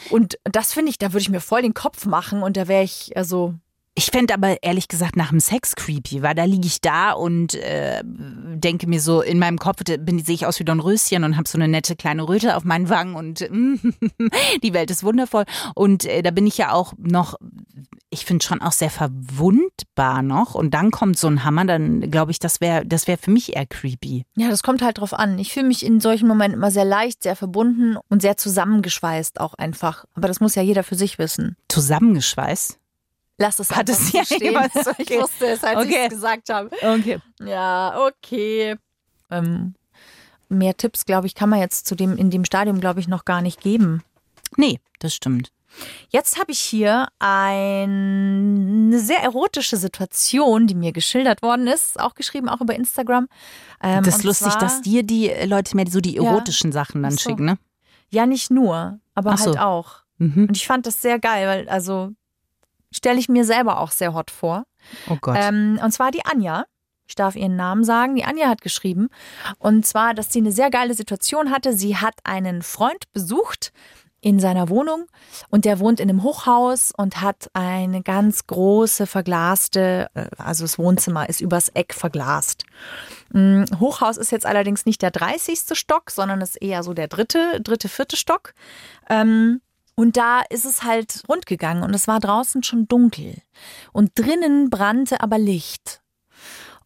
Und 0.09 0.39
das 0.43 0.73
finde 0.73 0.89
ich, 0.89 0.97
da 0.97 1.13
würde 1.13 1.21
ich 1.21 1.29
mir 1.29 1.41
voll 1.41 1.61
den 1.61 1.73
Kopf 1.73 2.05
machen 2.05 2.41
und 2.41 2.57
da 2.57 2.67
wäre 2.67 2.83
ich, 2.83 3.15
also 3.15 3.55
ich 3.99 4.11
fände 4.11 4.33
aber 4.33 4.63
ehrlich 4.63 4.87
gesagt 4.87 5.17
nach 5.17 5.31
dem 5.31 5.41
Sex 5.41 5.75
creepy, 5.75 6.21
weil 6.21 6.33
da 6.33 6.45
liege 6.45 6.67
ich 6.67 6.79
da 6.79 7.11
und 7.11 7.53
äh, 7.55 8.01
denke 8.05 8.87
mir 8.87 9.01
so, 9.01 9.21
in 9.21 9.39
meinem 9.39 9.57
Kopf 9.57 9.81
sehe 9.85 10.35
ich 10.35 10.45
aus 10.45 10.57
wie 10.57 10.63
Don 10.63 10.79
Röschen 10.79 11.25
und 11.25 11.35
habe 11.35 11.49
so 11.49 11.57
eine 11.57 11.67
nette 11.67 11.97
kleine 11.97 12.25
Röte 12.25 12.55
auf 12.55 12.63
meinen 12.63 12.87
Wangen 12.87 13.15
und 13.15 13.41
die 14.63 14.73
Welt 14.73 14.89
ist 14.89 15.03
wundervoll. 15.03 15.43
Und 15.75 16.05
äh, 16.05 16.21
da 16.21 16.31
bin 16.31 16.47
ich 16.47 16.57
ja 16.57 16.71
auch 16.71 16.93
noch, 16.97 17.35
ich 18.09 18.23
finde 18.23 18.45
schon 18.45 18.61
auch 18.61 18.71
sehr 18.71 18.89
verwundbar 18.89 20.21
noch. 20.21 20.55
Und 20.55 20.73
dann 20.73 20.91
kommt 20.91 21.19
so 21.19 21.27
ein 21.27 21.43
Hammer, 21.43 21.65
dann 21.65 22.09
glaube 22.09 22.31
ich, 22.31 22.39
das 22.39 22.61
wäre 22.61 22.85
das 22.85 23.05
wär 23.05 23.17
für 23.17 23.31
mich 23.31 23.57
eher 23.57 23.65
creepy. 23.65 24.23
Ja, 24.37 24.47
das 24.47 24.63
kommt 24.63 24.81
halt 24.81 24.99
drauf 24.99 25.13
an. 25.13 25.37
Ich 25.39 25.51
fühle 25.51 25.67
mich 25.67 25.85
in 25.85 25.99
solchen 25.99 26.29
Momenten 26.29 26.57
immer 26.57 26.71
sehr 26.71 26.85
leicht, 26.85 27.23
sehr 27.23 27.35
verbunden 27.35 27.97
und 28.07 28.21
sehr 28.21 28.37
zusammengeschweißt 28.37 29.41
auch 29.41 29.55
einfach. 29.55 30.05
Aber 30.13 30.29
das 30.29 30.39
muss 30.39 30.55
ja 30.55 30.61
jeder 30.61 30.83
für 30.83 30.95
sich 30.95 31.19
wissen. 31.19 31.57
Zusammengeschweißt? 31.67 32.79
Lass 33.39 33.57
es 33.59 33.71
Hat 33.71 33.89
es 33.89 34.11
ja 34.11 34.23
stehen. 34.25 34.55
Okay. 34.75 35.15
Ich 35.15 35.21
wusste 35.21 35.47
es, 35.47 35.63
als 35.63 35.77
okay. 35.77 35.89
ich 35.89 35.95
es 35.95 36.09
gesagt 36.09 36.49
habe. 36.49 36.69
Okay. 36.75 37.19
Ja, 37.39 38.05
okay. 38.07 38.75
Ähm, 39.31 39.75
mehr 40.49 40.75
Tipps, 40.75 41.05
glaube 41.05 41.25
ich, 41.25 41.35
kann 41.35 41.49
man 41.49 41.59
jetzt 41.59 41.87
zu 41.87 41.95
dem, 41.95 42.17
in 42.17 42.29
dem 42.29 42.43
Stadium, 42.43 42.79
glaube 42.79 42.99
ich, 42.99 43.07
noch 43.07 43.23
gar 43.25 43.41
nicht 43.41 43.61
geben. 43.61 44.03
Nee, 44.57 44.79
das 44.99 45.15
stimmt. 45.15 45.51
Jetzt 46.09 46.39
habe 46.39 46.51
ich 46.51 46.59
hier 46.59 47.07
eine 47.19 48.99
sehr 48.99 49.21
erotische 49.21 49.77
Situation, 49.77 50.67
die 50.67 50.75
mir 50.75 50.91
geschildert 50.91 51.41
worden 51.41 51.67
ist, 51.67 51.99
auch 51.99 52.15
geschrieben, 52.15 52.49
auch 52.49 52.59
über 52.59 52.75
Instagram. 52.75 53.27
Ähm, 53.81 54.03
das 54.03 54.17
ist 54.17 54.23
lustig, 54.23 54.51
zwar, 54.51 54.59
dass 54.59 54.81
dir 54.81 55.03
die 55.03 55.31
Leute 55.45 55.75
mehr 55.75 55.85
so 55.89 56.01
die 56.01 56.17
erotischen 56.17 56.71
ja, 56.71 56.73
Sachen 56.73 57.03
dann 57.03 57.11
so. 57.11 57.19
schicken, 57.19 57.45
ne? 57.45 57.57
Ja, 58.09 58.25
nicht 58.25 58.49
nur, 58.49 58.99
aber 59.13 59.37
so. 59.37 59.45
halt 59.45 59.59
auch. 59.59 59.97
Mhm. 60.17 60.47
Und 60.49 60.57
ich 60.57 60.65
fand 60.65 60.87
das 60.87 61.01
sehr 61.01 61.19
geil, 61.19 61.47
weil 61.47 61.69
also 61.69 62.11
stelle 62.91 63.19
ich 63.19 63.29
mir 63.29 63.45
selber 63.45 63.79
auch 63.79 63.91
sehr 63.91 64.13
hot 64.13 64.31
vor. 64.31 64.63
Oh 65.09 65.17
Gott. 65.21 65.37
Ähm, 65.39 65.79
und 65.83 65.91
zwar 65.91 66.11
die 66.11 66.25
Anja. 66.25 66.65
Ich 67.07 67.15
darf 67.15 67.35
ihren 67.35 67.55
Namen 67.55 67.83
sagen. 67.83 68.15
Die 68.15 68.25
Anja 68.25 68.47
hat 68.47 68.61
geschrieben. 68.61 69.09
Und 69.57 69.85
zwar, 69.85 70.13
dass 70.13 70.31
sie 70.31 70.39
eine 70.39 70.51
sehr 70.51 70.69
geile 70.69 70.93
Situation 70.93 71.49
hatte. 71.49 71.73
Sie 71.73 71.97
hat 71.97 72.15
einen 72.23 72.61
Freund 72.61 73.11
besucht 73.13 73.71
in 74.21 74.39
seiner 74.39 74.69
Wohnung 74.69 75.05
und 75.49 75.65
der 75.65 75.79
wohnt 75.79 75.99
in 75.99 76.09
einem 76.09 76.23
Hochhaus 76.23 76.91
und 76.95 77.21
hat 77.21 77.49
eine 77.53 78.01
ganz 78.01 78.47
große 78.47 79.07
verglaste, 79.07 80.09
äh, 80.13 80.25
also 80.37 80.65
das 80.65 80.77
Wohnzimmer 80.77 81.29
ist 81.29 81.41
übers 81.41 81.69
Eck 81.69 81.93
verglast. 81.93 82.65
Mm, 83.31 83.63
Hochhaus 83.79 84.17
ist 84.17 84.31
jetzt 84.31 84.45
allerdings 84.45 84.85
nicht 84.85 85.01
der 85.01 85.11
30. 85.11 85.59
Stock, 85.73 86.11
sondern 86.11 86.41
ist 86.41 86.61
eher 86.61 86.83
so 86.83 86.93
der 86.93 87.07
dritte, 87.07 87.61
dritte, 87.61 87.87
vierte 87.87 88.17
Stock. 88.17 88.53
Ähm, 89.09 89.61
und 89.99 90.15
da 90.17 90.41
ist 90.49 90.65
es 90.65 90.83
halt 90.83 91.23
rund 91.27 91.45
gegangen 91.45 91.83
und 91.83 91.93
es 91.93 92.07
war 92.07 92.19
draußen 92.19 92.63
schon 92.63 92.87
dunkel. 92.87 93.35
Und 93.91 94.11
drinnen 94.15 94.69
brannte 94.69 95.21
aber 95.21 95.37
Licht. 95.37 96.01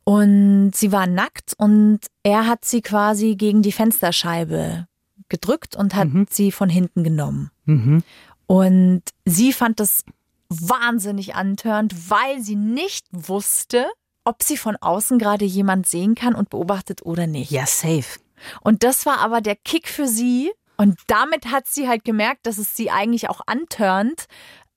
Und 0.03 0.71
sie 0.75 0.91
war 0.91 1.07
nackt 1.07 1.53
und 1.57 1.99
er 2.23 2.47
hat 2.47 2.65
sie 2.65 2.81
quasi 2.81 3.35
gegen 3.35 3.61
die 3.61 3.71
Fensterscheibe 3.71 4.87
gedrückt 5.29 5.75
und 5.75 5.95
hat 5.95 6.09
Mhm. 6.09 6.27
sie 6.29 6.51
von 6.51 6.69
hinten 6.69 7.03
genommen. 7.03 7.51
Mhm. 7.65 8.03
Und 8.45 9.03
sie 9.25 9.53
fand 9.53 9.79
das 9.79 10.03
wahnsinnig 10.49 11.35
antörend, 11.35 12.09
weil 12.09 12.41
sie 12.41 12.55
nicht 12.55 13.05
wusste, 13.11 13.85
ob 14.25 14.43
sie 14.43 14.57
von 14.57 14.75
außen 14.75 15.17
gerade 15.19 15.45
jemand 15.45 15.87
sehen 15.87 16.15
kann 16.15 16.35
und 16.35 16.49
beobachtet 16.49 17.05
oder 17.05 17.25
nicht. 17.27 17.51
Ja, 17.51 17.65
safe. 17.65 18.19
Und 18.61 18.83
das 18.83 19.05
war 19.05 19.19
aber 19.19 19.39
der 19.41 19.55
Kick 19.55 19.87
für 19.87 20.07
sie. 20.07 20.51
Und 20.83 20.99
damit 21.07 21.45
hat 21.45 21.65
sie 21.65 21.87
halt 21.87 22.03
gemerkt, 22.03 22.45
dass 22.45 22.57
es 22.57 22.75
sie 22.75 22.91
eigentlich 22.91 23.29
auch 23.29 23.39
antörnt. 23.47 24.25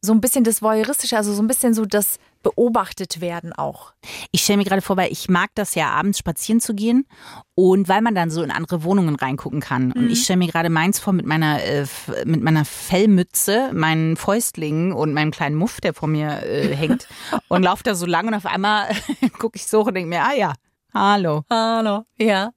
So 0.00 0.12
ein 0.12 0.20
bisschen 0.20 0.44
das 0.44 0.62
Voyeuristische, 0.62 1.16
also 1.16 1.34
so 1.34 1.42
ein 1.42 1.48
bisschen 1.48 1.74
so 1.74 1.84
das 1.84 2.18
beobachtet 2.44 3.20
werden 3.20 3.52
auch. 3.52 3.92
Ich 4.30 4.42
stelle 4.42 4.58
mir 4.58 4.64
gerade 4.64 4.82
vor, 4.82 4.96
weil 4.96 5.10
ich 5.10 5.28
mag 5.28 5.50
das 5.56 5.74
ja 5.74 5.90
abends 5.90 6.18
spazieren 6.18 6.60
zu 6.60 6.74
gehen 6.74 7.08
und 7.56 7.88
weil 7.88 8.02
man 8.02 8.14
dann 8.14 8.30
so 8.30 8.40
in 8.44 8.52
andere 8.52 8.84
Wohnungen 8.84 9.16
reingucken 9.16 9.58
kann. 9.58 9.90
Und 9.90 10.08
ich 10.08 10.22
stelle 10.22 10.36
mir 10.36 10.46
gerade 10.46 10.70
meins 10.70 11.00
vor 11.00 11.12
mit 11.12 11.26
meiner 11.26 11.60
äh, 11.64 11.86
mit 12.24 12.40
meiner 12.40 12.64
Fellmütze, 12.64 13.72
meinen 13.72 14.16
Fäustlingen 14.16 14.92
und 14.92 15.12
meinem 15.12 15.32
kleinen 15.32 15.56
Muff, 15.56 15.80
der 15.80 15.92
vor 15.92 16.06
mir 16.06 16.44
äh, 16.44 16.72
hängt 16.76 17.08
und 17.48 17.64
laufe 17.64 17.82
da 17.82 17.96
so 17.96 18.06
lang 18.06 18.28
und 18.28 18.34
auf 18.34 18.46
einmal 18.46 18.90
gucke 19.40 19.56
ich 19.56 19.66
so 19.66 19.80
und 19.82 19.94
denke 19.94 20.08
mir, 20.08 20.22
ah 20.22 20.34
ja, 20.34 20.52
hallo. 20.94 21.42
Hallo. 21.50 22.04
Ja. 22.16 22.52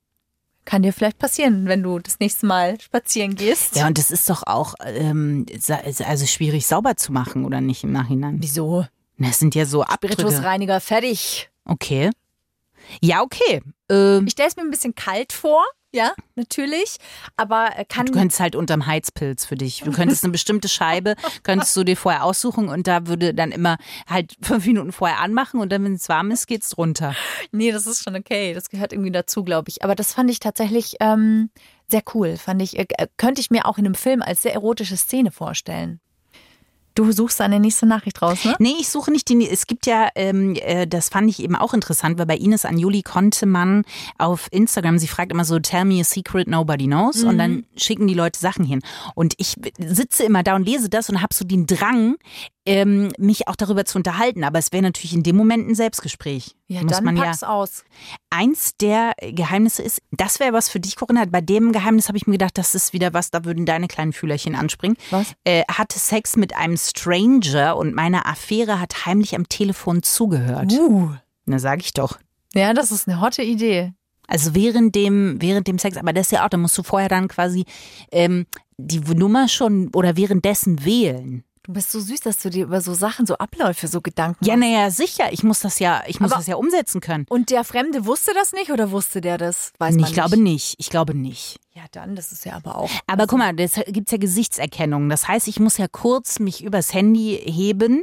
Kann 0.69 0.83
dir 0.83 0.93
vielleicht 0.93 1.17
passieren, 1.17 1.65
wenn 1.65 1.81
du 1.81 1.97
das 1.97 2.19
nächste 2.19 2.45
Mal 2.45 2.79
spazieren 2.79 3.33
gehst. 3.33 3.75
Ja, 3.75 3.87
und 3.87 3.97
das 3.97 4.11
ist 4.11 4.29
doch 4.29 4.43
auch 4.45 4.75
ähm, 4.85 5.47
also 5.67 6.27
schwierig 6.27 6.67
sauber 6.67 6.95
zu 6.95 7.11
machen 7.11 7.43
oder 7.43 7.59
nicht 7.59 7.83
im 7.83 7.91
Nachhinein. 7.91 8.37
Wieso? 8.39 8.85
Das 9.17 9.39
sind 9.39 9.55
ja 9.55 9.65
so 9.65 9.81
Abdrücke. 9.81 10.13
Spiritusreiniger, 10.13 10.79
fertig. 10.79 11.49
Okay. 11.65 12.11
Ja, 13.01 13.23
okay. 13.23 13.63
Ähm, 13.89 14.27
Ich 14.27 14.33
stelle 14.33 14.49
es 14.49 14.55
mir 14.57 14.61
ein 14.61 14.69
bisschen 14.69 14.93
kalt 14.93 15.33
vor, 15.33 15.65
ja, 15.91 16.13
natürlich. 16.35 16.97
Aber 17.35 17.71
äh, 17.75 17.85
kann 17.85 18.05
Du 18.05 18.13
könntest 18.13 18.39
halt 18.39 18.55
unterm 18.55 18.85
Heizpilz 18.85 19.45
für 19.45 19.55
dich. 19.55 19.81
Du 19.81 19.91
könntest 19.91 20.23
eine 20.23 20.31
bestimmte 20.31 20.69
Scheibe, 20.69 21.15
könntest 21.43 21.75
du 21.75 21.83
dir 21.83 21.97
vorher 21.97 22.23
aussuchen 22.23 22.69
und 22.69 22.87
da 22.87 23.07
würde 23.07 23.33
dann 23.33 23.51
immer 23.51 23.77
halt 24.07 24.35
fünf 24.41 24.65
Minuten 24.65 24.91
vorher 24.91 25.19
anmachen 25.19 25.59
und 25.59 25.71
dann, 25.71 25.83
wenn 25.83 25.93
es 25.93 26.07
warm 26.09 26.31
ist, 26.31 26.47
geht's 26.47 26.77
runter. 26.77 27.15
Nee, 27.51 27.71
das 27.71 27.87
ist 27.87 28.03
schon 28.03 28.15
okay. 28.15 28.53
Das 28.53 28.69
gehört 28.69 28.93
irgendwie 28.93 29.11
dazu, 29.11 29.43
glaube 29.43 29.69
ich. 29.69 29.83
Aber 29.83 29.95
das 29.95 30.13
fand 30.13 30.29
ich 30.29 30.39
tatsächlich 30.39 30.97
ähm, 30.99 31.49
sehr 31.87 32.03
cool. 32.13 32.37
Fand 32.37 32.61
ich, 32.61 32.77
äh, 32.77 32.85
könnte 33.17 33.41
ich 33.41 33.49
mir 33.49 33.65
auch 33.65 33.77
in 33.77 33.85
einem 33.85 33.95
Film 33.95 34.21
als 34.21 34.43
sehr 34.43 34.53
erotische 34.53 34.97
Szene 34.97 35.31
vorstellen. 35.31 35.99
Du 36.95 37.11
suchst 37.11 37.39
eine 37.41 37.59
nächste 37.59 37.85
Nachricht 37.85 38.21
raus, 38.21 38.43
ne? 38.43 38.55
Nee, 38.59 38.75
ich 38.79 38.89
suche 38.89 39.11
nicht 39.11 39.29
die. 39.29 39.49
Es 39.49 39.67
gibt 39.67 39.85
ja, 39.85 40.09
ähm, 40.15 40.55
äh, 40.55 40.85
das 40.87 41.09
fand 41.09 41.29
ich 41.29 41.41
eben 41.41 41.55
auch 41.55 41.73
interessant, 41.73 42.17
weil 42.17 42.25
bei 42.25 42.35
Ines 42.37 42.65
Anjuli 42.65 43.03
konnte 43.03 43.45
man 43.45 43.83
auf 44.17 44.47
Instagram, 44.51 44.97
sie 44.97 45.07
fragt 45.07 45.31
immer 45.31 45.45
so, 45.45 45.59
tell 45.59 45.85
me 45.85 46.01
a 46.01 46.03
secret 46.03 46.47
nobody 46.47 46.85
knows. 46.85 47.23
Und 47.23 47.37
dann 47.37 47.65
schicken 47.77 48.07
die 48.07 48.13
Leute 48.13 48.39
Sachen 48.39 48.65
hin. 48.65 48.81
Und 49.15 49.33
ich 49.37 49.55
sitze 49.77 50.23
immer 50.23 50.43
da 50.43 50.55
und 50.55 50.65
lese 50.65 50.89
das 50.89 51.09
und 51.09 51.21
habe 51.21 51.33
so 51.33 51.45
den 51.45 51.65
Drang, 51.67 52.15
ähm, 52.69 53.11
mich 53.17 53.47
auch 53.47 53.55
darüber 53.55 53.83
zu 53.83 53.97
unterhalten. 53.97 54.43
Aber 54.43 54.59
es 54.59 54.71
wäre 54.71 54.83
natürlich 54.83 55.13
in 55.15 55.23
dem 55.23 55.35
Moment 55.35 55.67
ein 55.67 55.73
Selbstgespräch. 55.73 56.55
Ja, 56.67 56.83
Muss 56.83 56.91
dann 56.91 57.03
man 57.03 57.17
ja 57.17 57.23
pack's 57.23 57.41
aus. 57.41 57.83
eins 58.29 58.77
der 58.77 59.13
Geheimnisse 59.19 59.81
ist, 59.81 60.03
das 60.11 60.39
wäre 60.39 60.53
was 60.53 60.69
für 60.69 60.79
dich, 60.79 60.95
Corinna. 60.95 61.25
Bei 61.25 61.41
dem 61.41 61.71
Geheimnis 61.71 62.07
habe 62.07 62.17
ich 62.17 62.27
mir 62.27 62.33
gedacht, 62.33 62.59
das 62.59 62.75
ist 62.75 62.93
wieder 62.93 63.11
was, 63.13 63.31
da 63.31 63.43
würden 63.43 63.65
deine 63.65 63.87
kleinen 63.87 64.13
Fühlerchen 64.13 64.55
anspringen. 64.55 64.97
Was? 65.09 65.33
Äh, 65.45 65.63
hatte 65.67 65.97
Sex 65.97 66.35
mit 66.35 66.55
einem 66.55 66.77
Stranger 66.77 67.75
und 67.75 67.95
meine 67.95 68.27
Affäre 68.27 68.79
hat 68.79 69.07
heimlich 69.07 69.35
am 69.35 69.49
Telefon 69.49 70.03
zugehört. 70.03 70.71
Uh. 70.71 71.09
Na, 71.45 71.57
sag 71.57 71.81
ich 71.81 71.93
doch. 71.93 72.19
Ja, 72.53 72.73
das 72.73 72.91
ist 72.91 73.07
eine 73.07 73.19
hotte 73.19 73.41
Idee. 73.41 73.93
Also 74.27 74.53
während 74.53 74.93
dem, 74.93 75.41
während 75.41 75.67
dem 75.67 75.79
Sex, 75.79 75.97
aber 75.97 76.13
das 76.13 76.27
ist 76.27 76.31
ja 76.33 76.45
auch, 76.45 76.49
da 76.49 76.57
musst 76.57 76.77
du 76.77 76.83
vorher 76.83 77.09
dann 77.09 77.27
quasi 77.27 77.65
ähm, 78.11 78.45
die 78.77 78.99
Nummer 78.99 79.47
schon 79.47 79.89
oder 79.95 80.15
währenddessen 80.17 80.85
wählen. 80.85 81.43
Du 81.69 81.73
bist 81.73 81.91
so 81.91 81.99
süß, 81.99 82.21
dass 82.21 82.39
du 82.39 82.49
dir 82.49 82.63
über 82.63 82.81
so 82.81 82.95
Sachen, 82.95 83.27
so 83.27 83.35
Abläufe, 83.37 83.87
so 83.87 84.01
Gedanken 84.01 84.43
Ja, 84.43 84.57
naja, 84.57 84.89
sicher. 84.89 85.31
Ich 85.31 85.43
muss 85.43 85.59
das 85.59 85.77
ja, 85.77 86.01
ich 86.07 86.19
muss 86.19 86.31
Aber- 86.31 86.39
das 86.39 86.47
ja 86.47 86.55
umsetzen 86.55 86.99
können. 86.99 87.27
Und 87.29 87.51
der 87.51 87.63
Fremde 87.63 88.07
wusste 88.07 88.31
das 88.33 88.53
nicht 88.53 88.71
oder 88.71 88.89
wusste 88.89 89.21
der 89.21 89.37
das? 89.37 89.71
Weiß 89.77 89.93
Nee, 89.93 90.01
man 90.01 90.09
ich 90.09 90.15
glaube 90.15 90.35
nicht. 90.37 90.73
Ich 90.79 90.89
glaube 90.89 91.13
nicht. 91.13 91.59
Ja, 91.75 91.83
dann, 91.91 92.15
das 92.15 92.31
ist 92.31 92.43
ja 92.43 92.55
aber 92.55 92.75
auch. 92.75 92.89
Aber 93.05 93.27
guck 93.27 93.37
mal, 93.37 93.55
das 93.55 93.73
gibt's 93.85 94.11
ja 94.11 94.17
Gesichtserkennung. 94.17 95.09
Das 95.09 95.27
heißt, 95.27 95.47
ich 95.47 95.59
muss 95.59 95.77
ja 95.77 95.87
kurz 95.87 96.39
mich 96.39 96.63
übers 96.63 96.91
Handy 96.91 97.39
heben 97.45 98.01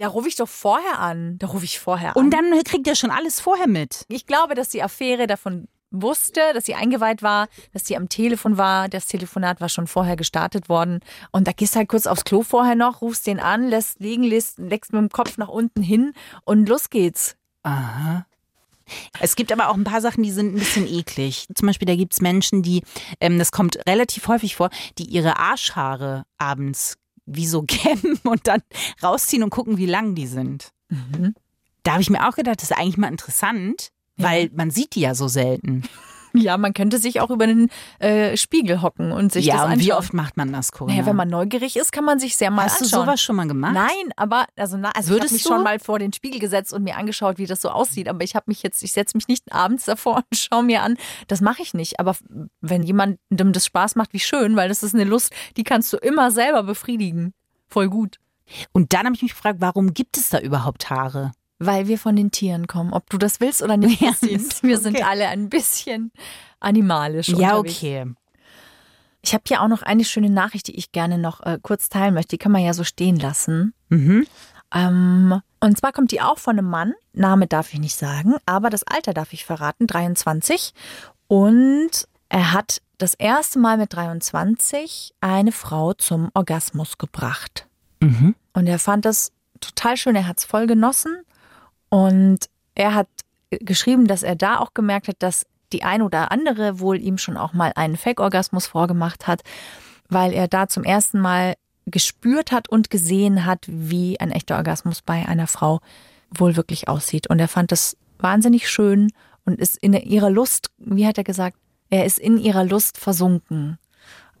Da 0.00 0.08
rufe 0.08 0.26
ich 0.26 0.34
doch 0.34 0.48
vorher 0.48 0.98
an. 0.98 1.38
Da 1.38 1.46
rufe 1.46 1.64
ich 1.64 1.78
vorher 1.78 2.16
an. 2.16 2.20
und 2.24 2.30
dann 2.32 2.60
kriegt 2.64 2.88
er 2.88 2.96
schon 2.96 3.12
alles 3.12 3.38
vorher 3.40 3.68
mit. 3.68 4.04
Ich 4.08 4.26
glaube, 4.26 4.56
dass 4.56 4.70
die 4.70 4.82
Affäre 4.82 5.28
davon 5.28 5.68
wusste, 6.02 6.40
dass 6.54 6.64
sie 6.64 6.74
eingeweiht 6.74 7.22
war, 7.22 7.48
dass 7.72 7.86
sie 7.86 7.96
am 7.96 8.08
Telefon 8.08 8.56
war. 8.58 8.88
Das 8.88 9.06
Telefonat 9.06 9.60
war 9.60 9.68
schon 9.68 9.86
vorher 9.86 10.16
gestartet 10.16 10.68
worden. 10.68 11.00
Und 11.32 11.46
da 11.46 11.52
gehst 11.52 11.74
du 11.74 11.78
halt 11.78 11.88
kurz 11.88 12.06
aufs 12.06 12.24
Klo 12.24 12.42
vorher 12.42 12.74
noch, 12.74 13.02
rufst 13.02 13.26
den 13.26 13.40
an, 13.40 13.68
lässt 13.68 14.00
liegen, 14.00 14.22
lässt, 14.22 14.58
legst 14.58 14.92
mit 14.92 15.00
dem 15.00 15.08
Kopf 15.10 15.38
nach 15.38 15.48
unten 15.48 15.82
hin 15.82 16.12
und 16.44 16.68
los 16.68 16.90
geht's. 16.90 17.36
Aha. 17.62 18.26
Es 19.20 19.34
gibt 19.34 19.50
aber 19.50 19.68
auch 19.68 19.74
ein 19.74 19.84
paar 19.84 20.00
Sachen, 20.00 20.22
die 20.22 20.30
sind 20.30 20.54
ein 20.54 20.58
bisschen 20.58 20.86
eklig. 20.86 21.48
Zum 21.54 21.66
Beispiel, 21.66 21.86
da 21.86 21.96
gibt's 21.96 22.20
Menschen, 22.20 22.62
die, 22.62 22.82
ähm, 23.20 23.38
das 23.38 23.50
kommt 23.50 23.78
relativ 23.88 24.28
häufig 24.28 24.54
vor, 24.54 24.70
die 24.98 25.04
ihre 25.04 25.38
Arschhaare 25.38 26.24
abends 26.38 26.96
wie 27.26 27.46
so 27.46 27.62
kämmen 27.66 28.20
und 28.22 28.46
dann 28.46 28.62
rausziehen 29.02 29.42
und 29.42 29.50
gucken, 29.50 29.78
wie 29.78 29.86
lang 29.86 30.14
die 30.14 30.26
sind. 30.26 30.70
Da 31.82 31.92
habe 31.92 32.02
ich 32.02 32.10
mir 32.10 32.28
auch 32.28 32.36
gedacht, 32.36 32.62
das 32.62 32.70
ist 32.70 32.76
eigentlich 32.76 32.96
mal 32.96 33.08
interessant, 33.08 33.90
weil 34.16 34.50
man 34.54 34.70
sieht 34.70 34.94
die 34.94 35.00
ja 35.00 35.14
so 35.14 35.28
selten. 35.28 35.82
Ja, 36.38 36.58
man 36.58 36.74
könnte 36.74 36.98
sich 36.98 37.20
auch 37.22 37.30
über 37.30 37.46
den 37.46 37.70
äh, 37.98 38.36
Spiegel 38.36 38.82
hocken 38.82 39.10
und 39.10 39.32
sich 39.32 39.46
das 39.46 39.54
ja, 39.54 39.64
und 39.64 39.72
anschauen. 39.72 39.86
wie 39.86 39.92
oft 39.94 40.12
macht 40.12 40.36
man 40.36 40.52
das, 40.52 40.70
Corinna? 40.70 40.96
Naja, 40.96 41.06
wenn 41.06 41.16
man 41.16 41.28
neugierig 41.28 41.76
ist, 41.76 41.92
kann 41.92 42.04
man 42.04 42.18
sich 42.18 42.36
sehr 42.36 42.50
mal 42.50 42.64
Hast 42.66 42.80
du 42.80 42.84
anschauen. 42.84 43.06
sowas 43.06 43.22
schon 43.22 43.36
mal 43.36 43.48
gemacht? 43.48 43.72
Nein, 43.72 44.12
aber 44.16 44.44
also, 44.54 44.76
na, 44.76 44.90
also 44.90 45.14
ich 45.14 45.16
Würdest 45.16 45.30
habe 45.30 45.34
mich 45.34 45.42
du? 45.44 45.48
schon 45.48 45.62
mal 45.62 45.78
vor 45.78 45.98
den 45.98 46.12
Spiegel 46.12 46.38
gesetzt 46.38 46.74
und 46.74 46.84
mir 46.84 46.96
angeschaut, 46.98 47.38
wie 47.38 47.46
das 47.46 47.62
so 47.62 47.70
aussieht. 47.70 48.06
Aber 48.08 48.22
ich 48.22 48.34
habe 48.34 48.44
mich 48.48 48.62
jetzt, 48.62 48.82
ich 48.82 48.92
setze 48.92 49.16
mich 49.16 49.28
nicht 49.28 49.50
abends 49.50 49.86
davor 49.86 50.16
und 50.16 50.24
schaue 50.38 50.62
mir 50.62 50.82
an. 50.82 50.98
Das 51.26 51.40
mache 51.40 51.62
ich 51.62 51.72
nicht. 51.72 52.00
Aber 52.00 52.14
wenn 52.60 52.82
jemandem 52.82 53.52
das 53.54 53.64
Spaß 53.64 53.96
macht, 53.96 54.12
wie 54.12 54.20
schön, 54.20 54.56
weil 54.56 54.68
das 54.68 54.82
ist 54.82 54.94
eine 54.94 55.04
Lust, 55.04 55.32
die 55.56 55.64
kannst 55.64 55.90
du 55.94 55.96
immer 55.96 56.30
selber 56.30 56.62
befriedigen. 56.64 57.32
Voll 57.66 57.88
gut. 57.88 58.18
Und 58.72 58.92
dann 58.92 59.06
habe 59.06 59.14
ich 59.16 59.22
mich 59.22 59.32
gefragt, 59.32 59.60
warum 59.60 59.94
gibt 59.94 60.18
es 60.18 60.28
da 60.28 60.38
überhaupt 60.38 60.90
Haare? 60.90 61.32
Weil 61.58 61.88
wir 61.88 61.98
von 61.98 62.16
den 62.16 62.30
Tieren 62.30 62.66
kommen. 62.66 62.92
Ob 62.92 63.08
du 63.10 63.18
das 63.18 63.40
willst 63.40 63.62
oder 63.62 63.76
nicht, 63.76 64.00
Ja, 64.00 64.12
wir 64.20 64.78
sind 64.78 64.96
okay. 64.96 65.06
alle 65.08 65.28
ein 65.28 65.48
bisschen 65.48 66.12
animalisch. 66.60 67.28
Ja, 67.28 67.56
unterwegs. 67.56 67.76
okay. 67.78 68.06
Ich 69.22 69.34
habe 69.34 69.42
hier 69.48 69.62
auch 69.62 69.68
noch 69.68 69.82
eine 69.82 70.04
schöne 70.04 70.30
Nachricht, 70.30 70.68
die 70.68 70.76
ich 70.76 70.92
gerne 70.92 71.18
noch 71.18 71.40
äh, 71.40 71.58
kurz 71.60 71.88
teilen 71.88 72.14
möchte. 72.14 72.30
Die 72.30 72.38
kann 72.38 72.52
man 72.52 72.62
ja 72.62 72.74
so 72.74 72.84
stehen 72.84 73.16
lassen. 73.16 73.74
Mhm. 73.88 74.26
Ähm, 74.74 75.40
und 75.60 75.78
zwar 75.78 75.92
kommt 75.92 76.12
die 76.12 76.20
auch 76.20 76.38
von 76.38 76.58
einem 76.58 76.68
Mann. 76.68 76.94
Name 77.12 77.46
darf 77.46 77.72
ich 77.72 77.80
nicht 77.80 77.96
sagen, 77.96 78.36
aber 78.46 78.70
das 78.70 78.84
Alter 78.84 79.14
darf 79.14 79.32
ich 79.32 79.44
verraten, 79.44 79.86
23. 79.86 80.74
Und 81.28 82.06
er 82.28 82.52
hat 82.52 82.82
das 82.98 83.14
erste 83.14 83.58
Mal 83.58 83.78
mit 83.78 83.92
23 83.94 85.14
eine 85.20 85.52
Frau 85.52 85.92
zum 85.94 86.30
Orgasmus 86.34 86.98
gebracht. 86.98 87.66
Mhm. 88.00 88.34
Und 88.52 88.66
er 88.66 88.78
fand 88.78 89.04
das 89.04 89.32
total 89.60 89.96
schön, 89.96 90.16
er 90.16 90.26
hat 90.26 90.38
es 90.38 90.44
voll 90.44 90.66
genossen. 90.66 91.16
Und 91.88 92.46
er 92.74 92.94
hat 92.94 93.08
geschrieben, 93.50 94.06
dass 94.06 94.22
er 94.22 94.36
da 94.36 94.58
auch 94.58 94.74
gemerkt 94.74 95.08
hat, 95.08 95.16
dass 95.20 95.46
die 95.72 95.82
ein 95.82 96.02
oder 96.02 96.30
andere 96.30 96.80
wohl 96.80 97.00
ihm 97.00 97.18
schon 97.18 97.36
auch 97.36 97.52
mal 97.52 97.72
einen 97.74 97.96
Fake-Orgasmus 97.96 98.66
vorgemacht 98.66 99.26
hat, 99.26 99.42
weil 100.08 100.32
er 100.32 100.48
da 100.48 100.68
zum 100.68 100.84
ersten 100.84 101.20
Mal 101.20 101.54
gespürt 101.86 102.52
hat 102.52 102.68
und 102.68 102.90
gesehen 102.90 103.44
hat, 103.44 103.64
wie 103.68 104.18
ein 104.20 104.30
echter 104.30 104.56
Orgasmus 104.56 105.02
bei 105.02 105.26
einer 105.26 105.46
Frau 105.46 105.80
wohl 106.30 106.56
wirklich 106.56 106.88
aussieht. 106.88 107.28
Und 107.28 107.38
er 107.38 107.48
fand 107.48 107.72
das 107.72 107.96
wahnsinnig 108.18 108.68
schön 108.68 109.12
und 109.44 109.60
ist 109.60 109.76
in 109.76 109.92
ihrer 109.92 110.30
Lust, 110.30 110.68
wie 110.78 111.06
hat 111.06 111.18
er 111.18 111.24
gesagt, 111.24 111.56
er 111.90 112.04
ist 112.04 112.18
in 112.18 112.38
ihrer 112.38 112.64
Lust 112.64 112.98
versunken. 112.98 113.78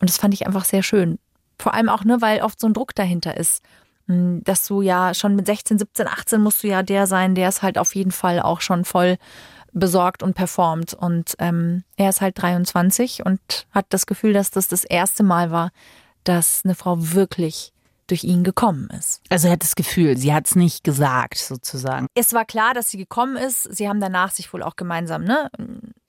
Und 0.00 0.10
das 0.10 0.18
fand 0.18 0.34
ich 0.34 0.46
einfach 0.46 0.64
sehr 0.64 0.82
schön. 0.82 1.18
Vor 1.58 1.74
allem 1.74 1.88
auch, 1.88 2.04
ne, 2.04 2.20
weil 2.20 2.42
oft 2.42 2.60
so 2.60 2.66
ein 2.66 2.74
Druck 2.74 2.94
dahinter 2.94 3.36
ist. 3.36 3.62
Hm, 4.06 4.42
Dass 4.44 4.66
du 4.66 4.82
ja 4.82 5.14
schon 5.14 5.34
mit 5.36 5.46
16, 5.46 5.78
17, 5.78 6.08
18 6.08 6.40
musst 6.40 6.62
du 6.62 6.68
ja 6.68 6.82
der 6.82 7.06
sein, 7.06 7.34
der 7.34 7.48
es 7.48 7.62
halt 7.62 7.78
auf 7.78 7.94
jeden 7.94 8.12
Fall 8.12 8.40
auch 8.40 8.60
schon 8.60 8.84
voll 8.84 9.16
besorgt 9.72 10.22
und 10.22 10.34
performt. 10.34 10.94
Und 10.94 11.34
ähm, 11.38 11.84
er 11.96 12.08
ist 12.08 12.20
halt 12.20 12.40
23 12.40 13.24
und 13.24 13.66
hat 13.70 13.86
das 13.90 14.06
Gefühl, 14.06 14.32
dass 14.32 14.50
das 14.50 14.68
das 14.68 14.84
erste 14.84 15.22
Mal 15.22 15.50
war, 15.50 15.70
dass 16.24 16.62
eine 16.64 16.74
Frau 16.74 16.96
wirklich 16.98 17.72
durch 18.06 18.24
ihn 18.24 18.44
gekommen 18.44 18.88
ist. 18.96 19.20
Also 19.30 19.48
er 19.48 19.54
hat 19.54 19.62
das 19.62 19.74
Gefühl, 19.74 20.16
sie 20.16 20.32
hat 20.32 20.46
es 20.46 20.54
nicht 20.54 20.84
gesagt, 20.84 21.38
sozusagen. 21.38 22.06
Es 22.14 22.32
war 22.32 22.44
klar, 22.44 22.72
dass 22.72 22.90
sie 22.90 22.98
gekommen 22.98 23.36
ist. 23.36 23.64
Sie 23.64 23.88
haben 23.88 24.00
danach 24.00 24.30
sich 24.30 24.52
wohl 24.52 24.62
auch 24.62 24.76
gemeinsam 24.76 25.24
ne, 25.24 25.50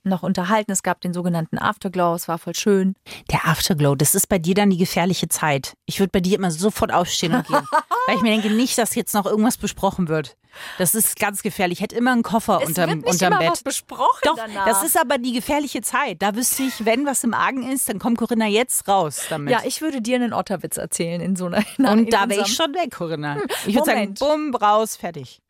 noch 0.07 0.23
unterhalten. 0.23 0.71
Es 0.71 0.83
gab 0.83 1.01
den 1.01 1.13
sogenannten 1.13 1.57
Afterglow, 1.57 2.13
es 2.15 2.27
war 2.27 2.37
voll 2.37 2.55
schön. 2.55 2.95
Der 3.31 3.47
Afterglow, 3.47 3.95
das 3.95 4.15
ist 4.15 4.27
bei 4.27 4.39
dir 4.39 4.55
dann 4.55 4.69
die 4.69 4.77
gefährliche 4.77 5.27
Zeit. 5.29 5.73
Ich 5.85 5.99
würde 5.99 6.11
bei 6.11 6.19
dir 6.19 6.37
immer 6.37 6.51
sofort 6.51 6.91
aufstehen 6.93 7.35
und 7.35 7.47
gehen. 7.47 7.55
weil 8.07 8.15
ich 8.15 8.21
mir 8.21 8.31
denke, 8.31 8.49
nicht, 8.49 8.77
dass 8.77 8.95
jetzt 8.95 9.13
noch 9.13 9.25
irgendwas 9.25 9.57
besprochen 9.57 10.07
wird. 10.07 10.37
Das 10.77 10.95
ist 10.95 11.19
ganz 11.19 11.43
gefährlich. 11.43 11.79
Ich 11.79 11.83
hätte 11.83 11.95
immer 11.95 12.11
einen 12.13 12.23
Koffer 12.23 12.59
Es 12.63 12.69
unterm, 12.69 12.89
wird 12.89 13.05
nicht 13.05 13.13
unterm 13.13 13.33
immer 13.33 13.39
Bett. 13.39 13.51
was 13.51 13.63
besprochen 13.63 14.21
Doch, 14.23 14.35
danach. 14.37 14.65
das 14.65 14.83
ist 14.83 14.99
aber 14.99 15.17
die 15.17 15.33
gefährliche 15.33 15.81
Zeit. 15.81 16.21
Da 16.21 16.35
wüsste 16.35 16.63
ich, 16.63 16.85
wenn 16.85 17.05
was 17.05 17.23
im 17.23 17.33
Argen 17.33 17.69
ist, 17.69 17.89
dann 17.89 17.99
kommt 17.99 18.17
Corinna 18.17 18.47
jetzt 18.47 18.87
raus 18.87 19.23
damit. 19.29 19.51
ja, 19.51 19.61
ich 19.65 19.81
würde 19.81 20.01
dir 20.01 20.15
einen 20.15 20.33
Otterwitz 20.33 20.77
erzählen 20.77 21.21
in 21.21 21.35
so 21.35 21.45
einer. 21.45 21.63
in 21.77 21.85
und 21.85 22.13
da 22.13 22.27
wäre 22.29 22.41
ich 22.41 22.55
schon 22.55 22.73
weg, 22.73 22.91
Corinna. 22.91 23.37
Ich 23.65 23.75
würde 23.75 23.85
sagen, 23.85 24.13
bumm, 24.13 24.55
raus, 24.55 24.95
fertig. 24.95 25.41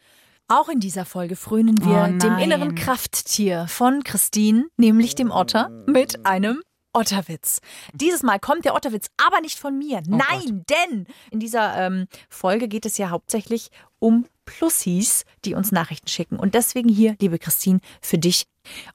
Auch 0.49 0.69
in 0.69 0.79
dieser 0.79 1.03
Folge 1.03 1.35
frönen 1.35 1.77
wir 1.83 2.09
Oh 2.09 2.17
dem 2.17 2.37
inneren 2.37 2.73
Krafttier 2.73 3.67
von 3.67 4.03
Christine, 4.05 4.67
nämlich 4.77 5.13
dem 5.13 5.29
Otter, 5.29 5.69
mit 5.87 6.25
einem 6.25 6.61
Otterwitz. 6.93 7.59
Dieses 7.93 8.23
Mal 8.23 8.39
kommt 8.39 8.63
der 8.63 8.73
Otterwitz 8.73 9.09
aber 9.17 9.41
nicht 9.41 9.59
von 9.59 9.77
mir. 9.77 10.01
Nein, 10.07 10.63
denn 10.69 11.05
in 11.31 11.41
dieser 11.41 11.75
ähm, 11.75 12.07
Folge 12.29 12.69
geht 12.69 12.85
es 12.85 12.97
ja 12.97 13.09
hauptsächlich 13.09 13.71
um 13.99 14.25
Plussis, 14.45 15.25
die 15.43 15.53
uns 15.53 15.73
Nachrichten 15.73 16.07
schicken. 16.07 16.39
Und 16.39 16.55
deswegen 16.55 16.87
hier, 16.87 17.17
liebe 17.19 17.39
Christine, 17.39 17.81
für 18.01 18.17
dich. 18.17 18.47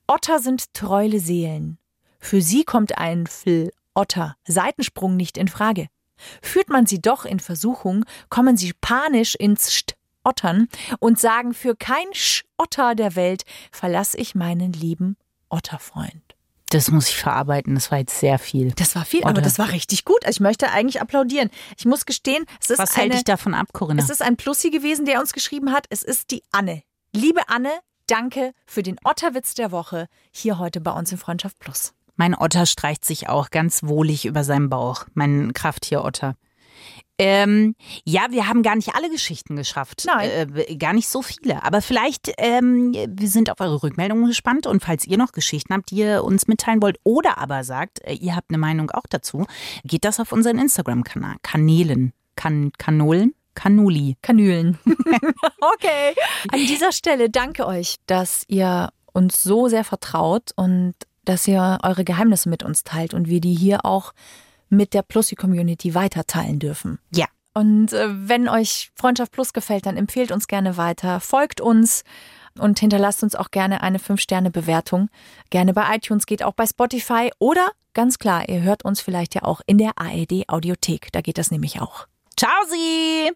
Otter 0.07 0.39
sind 0.39 0.73
treule 0.73 1.21
Seelen. 1.21 1.77
Für 2.19 2.41
sie 2.41 2.65
kommt 2.65 2.97
ein 2.97 3.27
Fl 3.27 3.71
Otter 3.95 4.37
Seitensprung 4.47 5.17
nicht 5.17 5.37
in 5.37 5.49
Frage. 5.49 5.89
Führt 6.41 6.71
man 6.71 6.87
sie 6.87 7.03
doch 7.03 7.27
in 7.27 7.41
Versuchung, 7.41 8.07
kommen 8.31 8.57
sie 8.57 8.73
panisch 8.81 9.35
ins 9.35 9.67
St 9.67 9.97
Ottern 10.25 10.69
und 10.99 11.19
sagen, 11.19 11.55
für 11.55 11.75
kein 11.77 12.07
Sch 12.13 12.45
Otter 12.57 12.95
der 12.95 13.17
Welt 13.17 13.45
verlasse 13.71 14.17
ich 14.19 14.35
meinen 14.35 14.73
lieben 14.73 15.17
Otterfreund. 15.49 16.23
Das 16.71 16.91
muss 16.91 17.11
ich 17.11 17.17
verarbeiten. 17.17 17.75
Das 17.75 17.91
war 17.91 17.99
jetzt 17.99 18.19
sehr 18.19 18.39
viel. 18.39 18.73
Das 18.73 18.97
war 18.97 19.05
viel, 19.05 19.23
aber 19.23 19.33
Otter. 19.33 19.43
das 19.43 19.59
war 19.59 19.71
richtig 19.73 20.07
gut. 20.07 20.25
Also 20.25 20.37
ich 20.39 20.41
möchte 20.41 20.71
eigentlich 20.71 21.03
applaudieren. 21.03 21.51
Ich 21.77 21.85
muss 21.85 22.07
gestehen, 22.07 22.45
es 22.61 22.71
ist, 22.71 22.79
Was 22.79 22.97
hält 22.97 23.07
eine, 23.07 23.15
dich 23.15 23.25
davon 23.25 23.53
ab, 23.53 23.69
Corinna? 23.75 24.03
es 24.03 24.09
ist 24.09 24.23
ein 24.23 24.37
Plussi 24.39 24.71
gewesen, 24.71 25.05
der 25.05 25.21
uns 25.21 25.35
geschrieben 25.35 25.73
hat. 25.73 25.87
Es 25.91 26.03
ist 26.03 26.31
die 26.31 26.43
Anne. 26.51 26.83
Liebe 27.15 27.43
Anne, 27.49 27.71
danke 28.07 28.53
für 28.65 28.83
den 28.83 28.97
Otterwitz 29.05 29.53
der 29.53 29.71
Woche 29.71 30.09
hier 30.31 30.59
heute 30.59 30.81
bei 30.81 30.93
uns 30.93 31.13
in 31.13 31.19
Freundschaft 31.19 31.59
Plus. 31.59 31.93
Mein 32.17 32.35
Otter 32.35 32.65
streicht 32.65 33.05
sich 33.05 33.29
auch 33.29 33.51
ganz 33.51 33.83
wohlig 33.83 34.25
über 34.25 34.43
seinen 34.45 34.71
Bauch. 34.71 35.05
Mein 35.13 35.53
Krafttier-Otter. 35.53 36.37
Ähm, 37.23 37.77
ja, 38.05 38.27
wir 38.31 38.49
haben 38.49 38.63
gar 38.63 38.75
nicht 38.75 38.95
alle 38.95 39.09
Geschichten 39.09 39.55
geschafft. 39.55 40.05
Nein. 40.07 40.31
Äh, 40.55 40.77
gar 40.77 40.93
nicht 40.93 41.09
so 41.09 41.23
viele. 41.23 41.63
Aber 41.63 41.81
vielleicht, 41.81 42.33
ähm, 42.39 42.93
wir 42.93 43.29
sind 43.29 43.49
auf 43.49 43.61
eure 43.61 43.83
Rückmeldungen 43.83 44.27
gespannt. 44.27 44.67
Und 44.67 44.83
falls 44.83 45.07
ihr 45.07 45.19
noch 45.19 45.33
Geschichten 45.33 45.73
habt, 45.73 45.91
die 45.91 45.97
ihr 45.97 46.25
uns 46.25 46.49
mitteilen 46.49 46.83
wollt 46.83 46.99
oder 47.05 47.39
aber 47.39 47.63
sagt, 47.63 48.01
äh, 48.05 48.15
ihr 48.15 48.35
habt 48.35 48.51
eine 48.51 48.59
Meinung 48.59 48.91
auch 48.91 49.07
dazu, 49.09 49.47
geht 49.85 50.05
das 50.05 50.19
auf 50.19 50.33
unseren 50.33 50.59
Instagram-Kanal. 50.59 51.37
Kanälen. 51.43 52.13
kan 52.35 52.73
Kanolen? 52.77 53.35
Kanuli. 53.55 54.17
Kanülen. 54.23 54.79
okay. 55.75 56.15
An 56.51 56.67
dieser 56.67 56.91
Stelle 56.91 57.31
danke 57.31 57.67
euch, 57.67 57.97
dass 58.07 58.45
ihr 58.49 58.89
uns 59.13 59.43
so 59.43 59.69
sehr 59.69 59.85
vertraut 59.85 60.53
und 60.57 60.95
dass 61.25 61.47
ihr 61.47 61.79
eure 61.83 62.05
Geheimnisse 62.05 62.49
mit 62.49 62.63
uns 62.63 62.83
teilt 62.83 63.15
und 63.15 63.29
wir 63.29 63.41
die 63.41 63.55
hier 63.55 63.85
auch 63.85 64.13
mit 64.73 64.95
der 64.95 65.03
Plussi-Community 65.03 65.95
weiter 65.95 66.25
teilen 66.25 66.59
dürfen. 66.59 66.99
Ja. 67.15 67.27
Und 67.55 67.93
äh, 67.93 68.09
wenn 68.09 68.49
euch 68.49 68.91
Freundschaft 68.95 69.33
Plus 69.33 69.53
gefällt, 69.53 69.85
dann 69.87 69.99
empfehlt 69.99 70.33
uns 70.33 70.49
gerne 70.49 70.79
weiter, 70.79 71.21
folgt 71.21 71.61
uns 71.61 72.03
und 72.59 72.79
hinterlasst 72.79 73.23
uns 73.23 73.35
auch 73.35 73.51
gerne 73.51 73.83
eine 73.83 73.99
5-Sterne-Bewertung. 73.99 75.11
Gerne 75.51 75.75
bei 75.75 75.95
iTunes, 75.95 76.25
geht 76.25 76.43
auch 76.43 76.55
bei 76.55 76.67
Spotify 76.67 77.31
oder 77.39 77.69
ganz 77.93 78.19
klar, 78.19 78.49
ihr 78.49 78.63
hört 78.63 78.85
uns 78.85 79.03
vielleicht 79.03 79.35
ja 79.35 79.43
auch 79.43 79.61
in 79.67 79.77
der 79.77 79.93
ARD-Audiothek. 79.97 81.13
Da 81.13 81.21
geht 81.21 81.37
das 81.37 81.51
nämlich 81.51 81.81
auch. 81.83 82.07
Ciao, 82.39 82.51
Sie! 82.71 83.31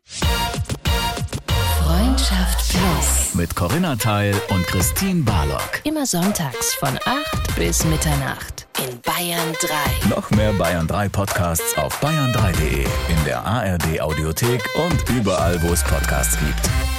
Freundschaft 1.85 2.70
Plus. 2.70 3.35
Mit 3.35 3.55
Corinna 3.55 3.96
Teil 3.96 4.35
und 4.49 4.66
Christine 4.66 5.22
Barlock. 5.22 5.83
Immer 5.85 6.07
sonntags 6.07 6.75
von 6.75 6.99
8 7.05 7.57
bis 7.57 7.85
Mitternacht 7.85 8.65
in 8.79 9.01
Bayern 9.01 9.55
3. 9.61 10.09
Noch 10.09 10.31
mehr 10.31 10.53
Bayern 10.53 10.87
3 10.87 11.09
Podcasts 11.09 11.77
auf 11.77 12.03
bayern3.de, 12.03 12.85
in 12.85 13.25
der 13.25 13.45
ARD 13.45 14.01
Audiothek 14.01 14.62
und 14.77 15.09
überall, 15.11 15.61
wo 15.62 15.73
es 15.73 15.83
Podcasts 15.85 16.37
gibt. 16.39 16.96